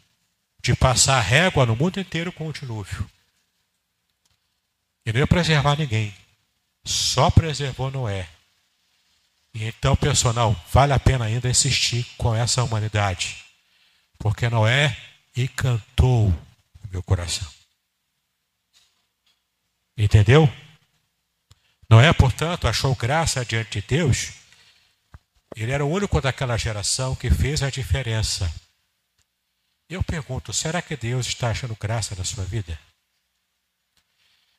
[0.62, 3.10] de passar régua no mundo inteiro com o dilúvio.
[5.06, 6.14] E não ia preservar ninguém.
[6.86, 8.30] Só preservou Noé.
[9.54, 9.98] E então
[10.36, 13.44] não, vale a pena ainda insistir com essa humanidade.
[14.20, 14.96] Porque Noé
[15.36, 17.48] encantou o meu coração.
[19.98, 20.52] Entendeu?
[21.90, 24.39] Noé, portanto, achou graça diante de Deus.
[25.62, 28.50] Ele era o único daquela geração que fez a diferença.
[29.90, 32.80] Eu pergunto, será que Deus está achando graça na sua vida?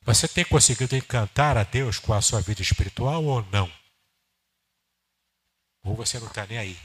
[0.02, 3.72] Você tem conseguido encantar a Deus com a sua vida espiritual ou não?
[5.82, 6.78] Ou você não está nem aí?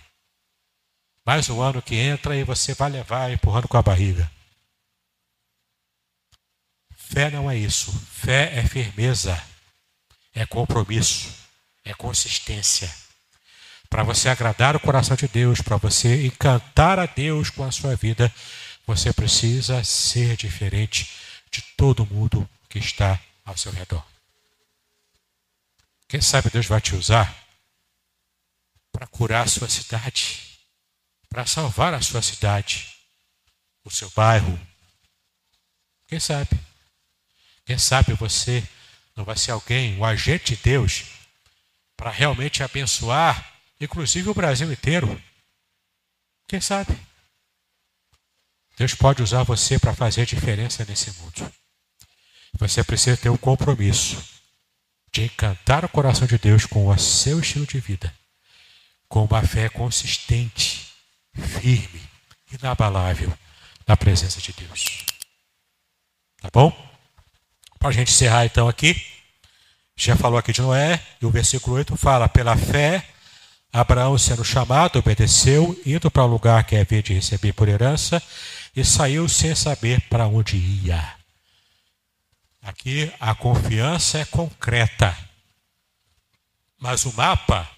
[1.26, 4.32] Mais um ano que entra e você vai levar empurrando com a barriga.
[6.95, 7.91] Fé não é isso.
[7.91, 9.36] Fé é firmeza,
[10.34, 11.34] é compromisso,
[11.84, 13.04] é consistência.
[13.95, 17.95] Para você agradar o coração de Deus, para você encantar a Deus com a sua
[17.95, 18.29] vida,
[18.85, 21.09] você precisa ser diferente
[21.49, 24.05] de todo mundo que está ao seu redor.
[26.09, 27.33] Quem sabe Deus vai te usar
[28.91, 30.41] para curar a sua cidade,
[31.29, 32.93] para salvar a sua cidade,
[33.81, 34.59] o seu bairro.
[36.05, 36.59] Quem sabe?
[37.65, 38.61] Quem sabe você
[39.15, 41.05] não vai ser alguém, um agente de Deus,
[41.95, 45.21] para realmente abençoar, inclusive o Brasil inteiro.
[46.47, 46.95] Quem sabe?
[48.78, 51.51] Deus pode usar você para fazer diferença nesse mundo.
[52.59, 54.21] Você precisa ter um compromisso
[55.11, 58.13] de encantar o coração de Deus com o seu estilo de vida,
[59.07, 60.93] com uma fé consistente,
[61.34, 62.01] firme,
[62.51, 63.38] inabalável
[63.88, 65.05] na presença de Deus.
[66.41, 66.71] Tá bom?
[67.80, 69.01] Para a gente encerrar então aqui,
[69.95, 73.07] já falou aqui de Noé, e o versículo 8 fala: pela fé,
[73.76, 78.23] Abraão, sendo chamado, obedeceu, indo para o lugar que havia de receber por herança,
[78.73, 81.13] e saiu sem saber para onde ia.
[82.61, 85.13] Aqui a confiança é concreta.
[86.80, 87.69] Mas o mapa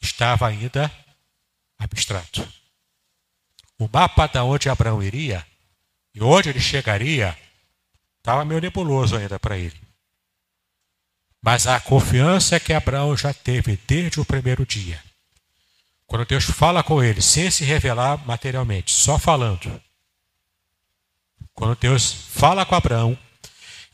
[0.00, 0.88] estava ainda
[1.76, 2.48] abstrato.
[3.76, 5.44] o mapa de onde Abraão iria
[6.14, 7.36] e onde ele chegaria
[8.18, 9.80] estava meio nebuloso ainda para ele.
[11.42, 15.07] Mas a confiança que Abraão já teve desde o primeiro dia.
[16.08, 19.70] Quando Deus fala com ele, sem se revelar materialmente, só falando.
[21.54, 23.16] Quando Deus fala com Abraão,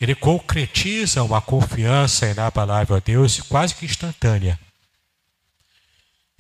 [0.01, 4.59] ele concretiza uma confiança inabalável a Deus quase que instantânea.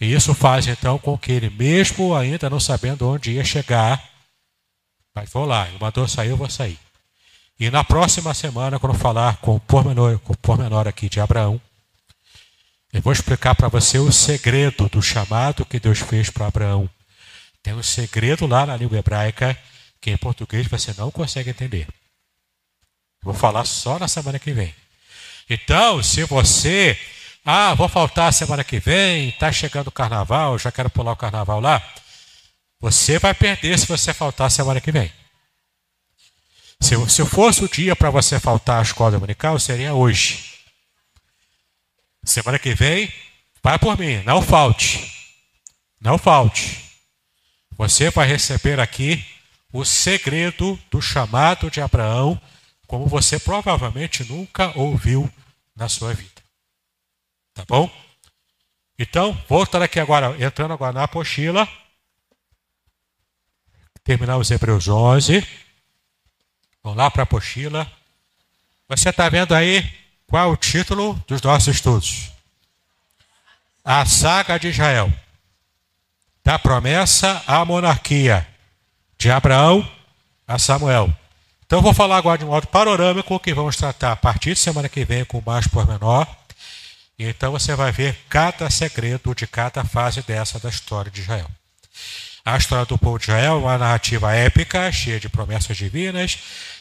[0.01, 4.01] E isso faz então com que ele, mesmo ainda não sabendo onde ia chegar,
[5.12, 6.79] mas vou lá, ele mandou sair, eu vou sair.
[7.59, 11.61] E na próxima semana, quando falar com o pormenor, com o pormenor aqui de Abraão,
[12.95, 16.88] eu vou explicar para você o segredo do chamado que Deus fez para Abraão.
[17.61, 19.59] Tem um segredo lá na língua hebraica
[20.01, 21.88] que em português você não consegue entender.
[23.20, 24.72] Vou falar só na semana que vem.
[25.51, 26.97] Então, se você,
[27.45, 31.61] ah, vou faltar semana que vem, está chegando o carnaval, já quero pular o carnaval
[31.61, 31.82] lá,
[32.78, 35.11] você vai perder se você faltar semana que vem.
[36.80, 40.53] Se, se fosse o dia para você faltar a escola dominical, seria hoje.
[42.25, 43.12] Semana que vem,
[43.62, 45.12] vai por mim, não falte.
[46.01, 46.85] Não falte.
[47.77, 49.25] Você vai receber aqui
[49.72, 52.41] o segredo do chamado de Abraão
[52.87, 55.31] como você provavelmente nunca ouviu
[55.75, 56.43] na sua vida.
[57.53, 57.91] Tá bom?
[58.99, 61.68] Então, voltando aqui agora, entrando agora na apostila,
[64.05, 65.45] terminar os Hebreus 11.
[66.83, 67.91] Vamos lá para a apostila.
[68.89, 70.03] Você está vendo aí
[70.35, 72.32] qual o título dos nossos estudos?
[73.85, 75.12] A saga de Israel.
[76.43, 78.45] Da promessa à monarquia.
[79.16, 79.89] De Abraão
[80.45, 81.16] a Samuel.
[81.64, 84.89] Então, vou falar agora de um modo panorâmico que vamos tratar a partir de semana
[84.89, 86.26] que vem com mais pormenor.
[87.16, 91.49] Então você vai ver cada segredo de cada fase dessa da história de Israel.
[92.45, 96.37] A história do povo de Israel é uma narrativa épica, cheia de promessas divinas,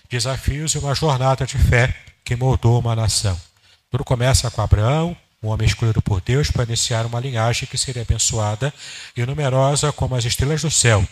[0.09, 3.39] desafios e uma jornada de fé que moldou uma nação.
[3.89, 8.01] Tudo começa com Abraão, um homem escolhido por Deus para iniciar uma linhagem que seria
[8.01, 8.73] abençoada
[9.15, 11.05] e numerosa como as estrelas do céu,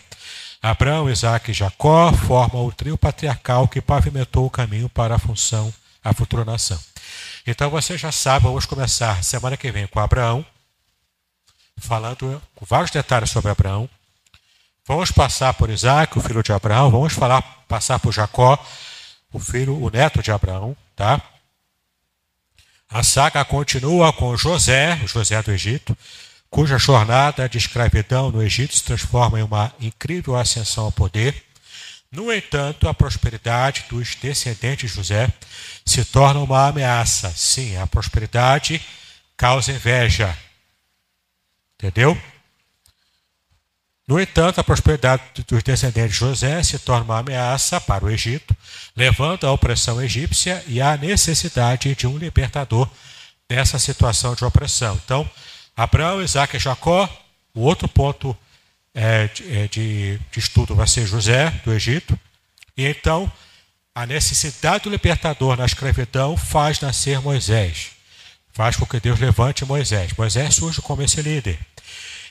[0.62, 5.74] Abraão, Isaac e Jacó formam o trio patriarcal que pavimentou o caminho para a função,
[6.04, 6.78] a futura nação.
[7.44, 10.46] Então você já sabe, vamos começar semana que vem com Abraão,
[11.78, 13.90] falando com vários detalhes sobre Abraão.
[14.86, 18.56] Vamos passar por Isaac, o filho de Abraão, vamos falar, passar por Jacó,
[19.32, 21.20] o filho, o neto de Abraão, tá?
[22.88, 25.96] A saga continua com José, José do Egito,
[26.50, 31.34] cuja jornada de escravidão no Egito se transforma em uma incrível ascensão ao poder.
[32.10, 35.32] No entanto, a prosperidade dos descendentes de José
[35.86, 37.30] se torna uma ameaça.
[37.30, 38.82] Sim, a prosperidade
[39.34, 40.36] causa inveja.
[41.74, 42.20] Entendeu?
[44.12, 48.54] No entanto, a prosperidade dos descendentes de José se torna uma ameaça para o Egito,
[48.94, 52.86] levando à opressão egípcia e à necessidade de um libertador
[53.48, 55.00] dessa situação de opressão.
[55.02, 55.26] Então,
[55.74, 57.08] Abraão, Isaac e Jacó.
[57.54, 58.36] O outro ponto
[58.94, 62.20] é, de, é, de, de estudo vai ser José, do Egito.
[62.76, 63.32] E então,
[63.94, 67.92] a necessidade do libertador na escravidão faz nascer Moisés.
[68.52, 70.12] Faz com que Deus levante Moisés.
[70.12, 71.58] Moisés surge como esse líder,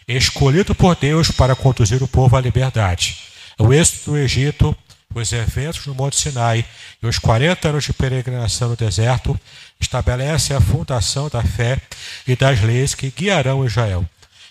[0.08, 3.18] escolhido por Deus para conduzir o povo à liberdade.
[3.58, 4.76] O êxito do Egito,
[5.14, 6.66] os eventos no Monte Sinai
[7.02, 9.39] e os 40 anos de peregrinação no deserto
[9.80, 11.80] estabelece a fundação da fé
[12.28, 14.06] e das leis que guiarão Israel.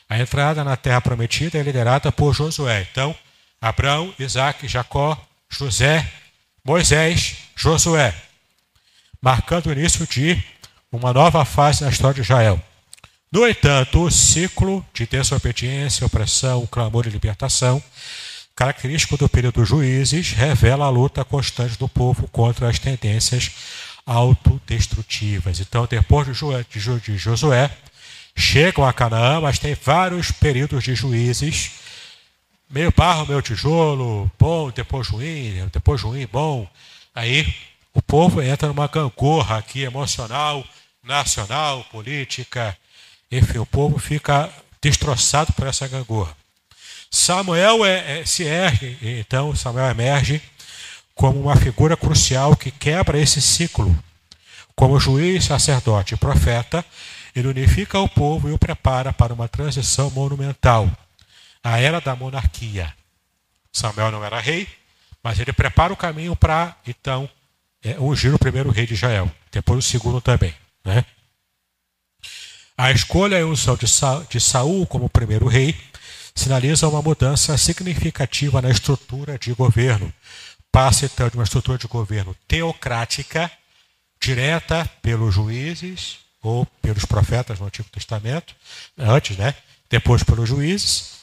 [0.09, 2.87] A entrada na terra prometida é liderada por Josué.
[2.91, 3.15] Então,
[3.61, 5.17] Abraão, Isaac, Jacó,
[5.49, 6.07] José,
[6.65, 8.15] Moisés, Josué,
[9.21, 10.43] marcando o início de
[10.91, 12.61] uma nova fase na história de Israel.
[13.33, 17.81] No entanto, o ciclo de desobediência, opressão, clamor e libertação,
[18.57, 23.53] característico do período dos juízes, revela a luta constante do povo contra as tendências
[24.05, 25.61] autodestrutivas.
[25.61, 27.71] Então, depois de Josué,
[28.35, 31.71] chegam a Canaã, mas tem vários períodos de juízes.
[32.69, 36.69] Meio barro, meio tijolo, bom, depois ruim, depois ruim, bom.
[37.15, 37.55] Aí
[37.95, 40.65] o povo entra numa gangorra aqui emocional,
[41.05, 42.77] nacional, política.
[43.31, 44.51] Enfim, o povo fica
[44.81, 46.37] destroçado por essa gangorra.
[47.11, 50.41] Samuel é, é, se ergue, então Samuel emerge
[51.15, 53.97] como uma figura crucial que quebra esse ciclo.
[54.75, 56.85] Como juiz, sacerdote e profeta,
[57.35, 60.91] ele unifica o povo e o prepara para uma transição monumental,
[61.63, 62.93] a era da monarquia.
[63.73, 64.67] Samuel não era rei,
[65.23, 67.29] mas ele prepara o caminho para, então,
[67.85, 70.55] é, ungir o primeiro rei de Israel, depois o segundo também.
[70.85, 71.05] Né?
[72.81, 75.79] A escolha e a unção de, Sa de Saul como primeiro rei
[76.35, 80.11] sinaliza uma mudança significativa na estrutura de governo.
[80.73, 83.53] Passa então de uma estrutura de governo teocrática,
[84.19, 88.57] direta pelos juízes ou pelos profetas no Antigo Testamento,
[88.97, 89.55] antes, né?
[89.91, 91.19] Depois pelos juízes,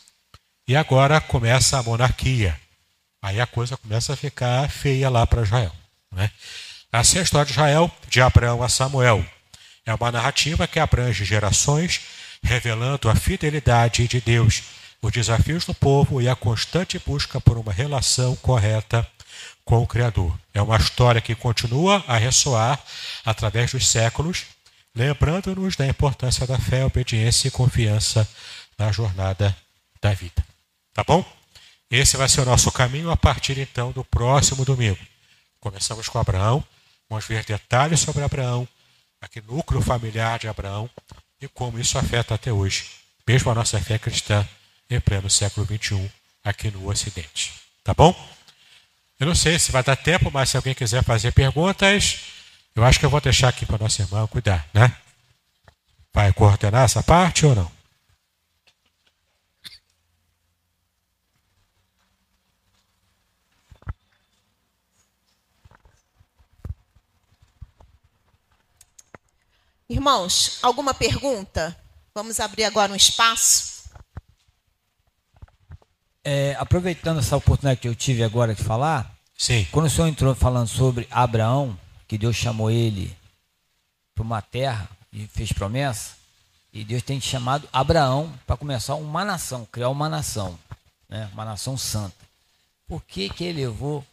[0.67, 2.55] e agora começa a monarquia.
[3.19, 5.73] Aí a coisa começa a ficar feia lá para Israel.
[6.11, 6.29] Né?
[6.91, 9.25] Assim a história de Israel, de Abraão a Samuel.
[9.87, 12.01] É uma narrativa que abrange gerações,
[12.43, 14.63] revelando a fidelidade de Deus,
[15.01, 19.09] os desafios do povo e a constante busca por uma relação correta
[19.63, 20.37] com o Criador.
[20.53, 22.77] É uma história que continua a ressoar
[23.23, 24.43] através dos séculos,
[24.93, 28.27] lembrando-nos da importância da fé, obediência e confiança
[28.77, 29.55] na jornada
[30.01, 30.45] da vida.
[30.93, 31.23] Tá bom?
[31.89, 34.99] Esse vai ser o nosso caminho a partir então do próximo domingo.
[35.61, 36.61] Começamos com Abraão,
[37.09, 38.67] vamos ver detalhes sobre Abraão,
[39.21, 40.89] aquele núcleo familiar de Abraão
[41.41, 42.85] e como isso afeta até hoje,
[43.27, 44.47] mesmo a nossa fé cristã
[44.89, 46.09] em pleno século XXI
[46.43, 47.53] aqui no Ocidente.
[47.83, 48.15] Tá bom?
[49.19, 52.19] Eu não sei se vai dar tempo, mas se alguém quiser fazer perguntas,
[52.75, 54.95] eu acho que eu vou deixar aqui para nossa irmã cuidar, né?
[56.13, 57.76] Vai coordenar essa parte ou não?
[69.89, 71.75] Irmãos, alguma pergunta?
[72.13, 73.89] Vamos abrir agora um espaço.
[76.25, 79.65] É, aproveitando essa oportunidade que eu tive agora de falar, Sim.
[79.71, 83.15] quando o senhor entrou falando sobre Abraão, que Deus chamou ele
[84.13, 86.17] para uma terra e fez promessa,
[86.73, 90.59] e Deus tem chamado Abraão para começar uma nação, criar uma nação,
[91.07, 91.29] né?
[91.31, 92.27] uma nação santa.
[92.85, 94.05] Por que, que ele levou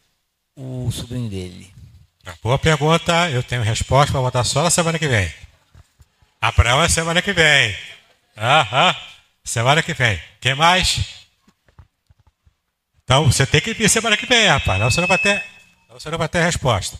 [0.55, 1.73] o sobrinho dele?
[2.41, 5.44] Boa pergunta, eu tenho resposta para botar só na semana que vem.
[6.41, 7.75] Abraão é semana que vem.
[8.37, 8.95] Aham,
[9.43, 10.21] semana que vem.
[10.39, 11.25] Quem mais?
[13.03, 14.79] Então você tem que vir semana que vem, rapaz.
[14.79, 15.43] Não você não vai ter,
[15.87, 16.99] não você não vai ter resposta.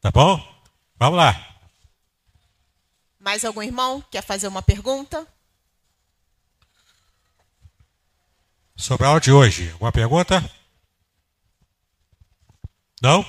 [0.00, 0.40] Tá bom?
[0.96, 1.54] Vamos lá.
[3.18, 5.26] Mais algum irmão quer fazer uma pergunta?
[8.76, 10.50] Sobre a aula de hoje, alguma pergunta?
[13.00, 13.24] Não?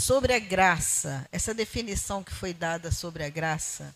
[0.00, 3.94] Sobre a graça, essa definição que foi dada sobre a graça,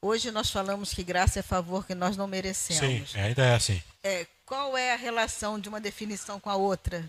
[0.00, 3.10] hoje nós falamos que graça é favor que nós não merecemos.
[3.10, 3.82] Sim, ainda é assim.
[4.02, 7.04] É, qual é a relação de uma definição com a outra?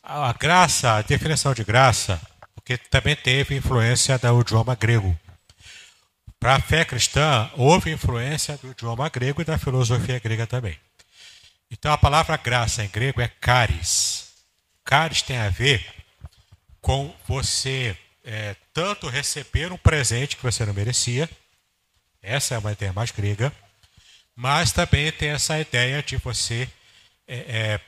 [0.00, 2.20] A graça, a definição de graça,
[2.54, 5.18] porque também teve influência do idioma grego.
[6.38, 10.78] Para a fé cristã, houve influência do idioma grego e da filosofia grega também.
[11.68, 14.28] Então a palavra graça em grego é caris.
[14.84, 16.01] Caris tem a ver
[16.82, 21.30] com você é, tanto receber um presente que você não merecia,
[22.20, 23.52] essa é uma ideia mais grega,
[24.34, 26.68] mas também tem essa ideia de você,
[27.26, 27.80] é, é,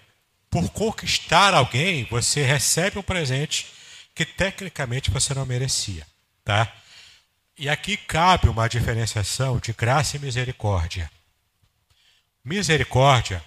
[0.48, 3.66] por conquistar alguém, você recebe um presente
[4.14, 6.06] que tecnicamente você não merecia,
[6.44, 6.72] tá?
[7.58, 11.10] E aqui cabe uma diferenciação de graça e misericórdia.
[12.44, 13.42] Misericórdia,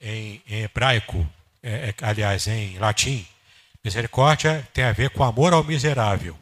[0.00, 1.28] em, em hebraico,
[1.62, 3.26] é, é, aliás, em latim,
[3.86, 6.36] misericórdia tem a ver com amor ao miserável.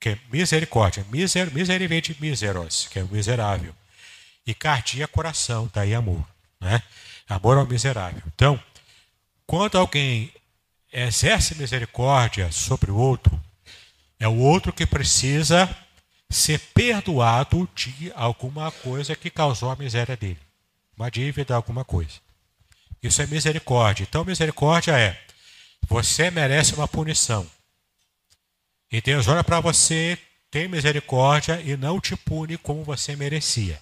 [0.00, 3.72] Que é misericórdia, miser, miser vem de miseros, que é o miserável.
[4.44, 6.26] E cardia, coração, daí amor.
[6.60, 6.82] Né?
[7.28, 8.20] Amor ao miserável.
[8.34, 8.60] Então,
[9.46, 10.32] quando alguém
[10.92, 13.40] exerce misericórdia sobre o outro,
[14.18, 15.68] é o outro que precisa
[16.28, 20.40] ser perdoado de alguma coisa que causou a miséria dele.
[20.96, 22.14] Uma dívida, alguma coisa.
[23.00, 24.02] Isso é misericórdia.
[24.02, 25.29] Então, misericórdia é:
[25.88, 27.48] você merece uma punição.
[28.90, 30.18] E Deus olha para você,
[30.50, 33.80] tem misericórdia e não te pune como você merecia.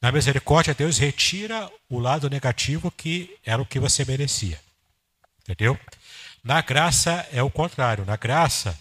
[0.00, 4.58] Na misericórdia, Deus retira o lado negativo que era o que você merecia.
[5.42, 5.78] Entendeu?
[6.42, 8.04] Na graça é o contrário.
[8.06, 8.78] Na graça,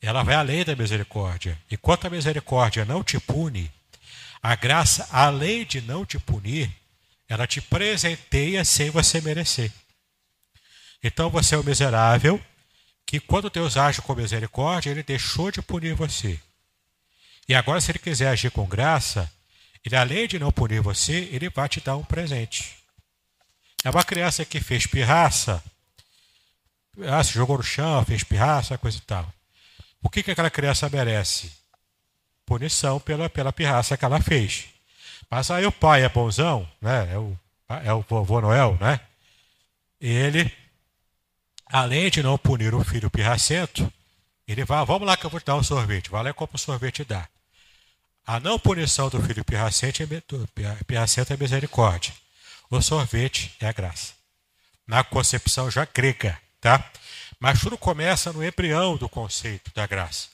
[0.00, 1.58] ela vai além da misericórdia.
[1.70, 3.70] E quanto a misericórdia não te pune,
[4.40, 6.70] a graça, além de não te punir,
[7.28, 9.72] ela te presenteia sem você merecer.
[11.02, 12.40] Então você é o miserável
[13.06, 16.38] que, quando Deus age com misericórdia, ele deixou de punir você.
[17.48, 19.30] E agora, se ele quiser agir com graça,
[19.84, 22.76] ele, além de não punir você, ele vai te dar um presente.
[23.84, 25.62] É uma criança que fez pirraça,
[27.06, 29.32] ah, se jogou no chão, fez pirraça, coisa e tal.
[30.02, 31.52] O que, que aquela criança merece?
[32.44, 34.66] Punição pela, pela pirraça que ela fez.
[35.30, 37.12] Mas aí o pai é bonzão, né?
[37.12, 37.38] É o,
[37.84, 39.00] é o vovô Noel, né?
[40.00, 40.52] E ele,
[41.70, 43.92] além de não punir o filho pirracento,
[44.46, 46.10] ele vai, vamos lá que eu vou te dar um sorvete.
[46.10, 47.28] Vai lá e compra sorvete e dá.
[48.26, 52.12] A não punição do filho pirracente é, pirracento é misericórdia.
[52.70, 54.12] O sorvete é a graça.
[54.86, 56.90] Na concepção já grega, tá?
[57.40, 60.28] Mas tudo começa no embrião do conceito da graça.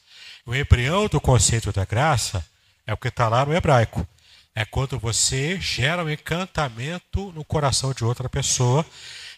[0.47, 2.45] O embrião do conceito da graça
[2.87, 4.07] é o que está lá no hebraico.
[4.55, 8.87] É quando você gera um encantamento no coração de outra pessoa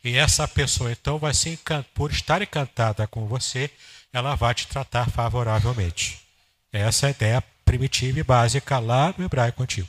[0.07, 3.69] e essa pessoa então vai se encantar, por estar encantada com você,
[4.12, 6.20] ela vai te tratar favoravelmente.
[6.73, 9.89] Essa é a ideia primitiva e básica lá no hebraico antigo.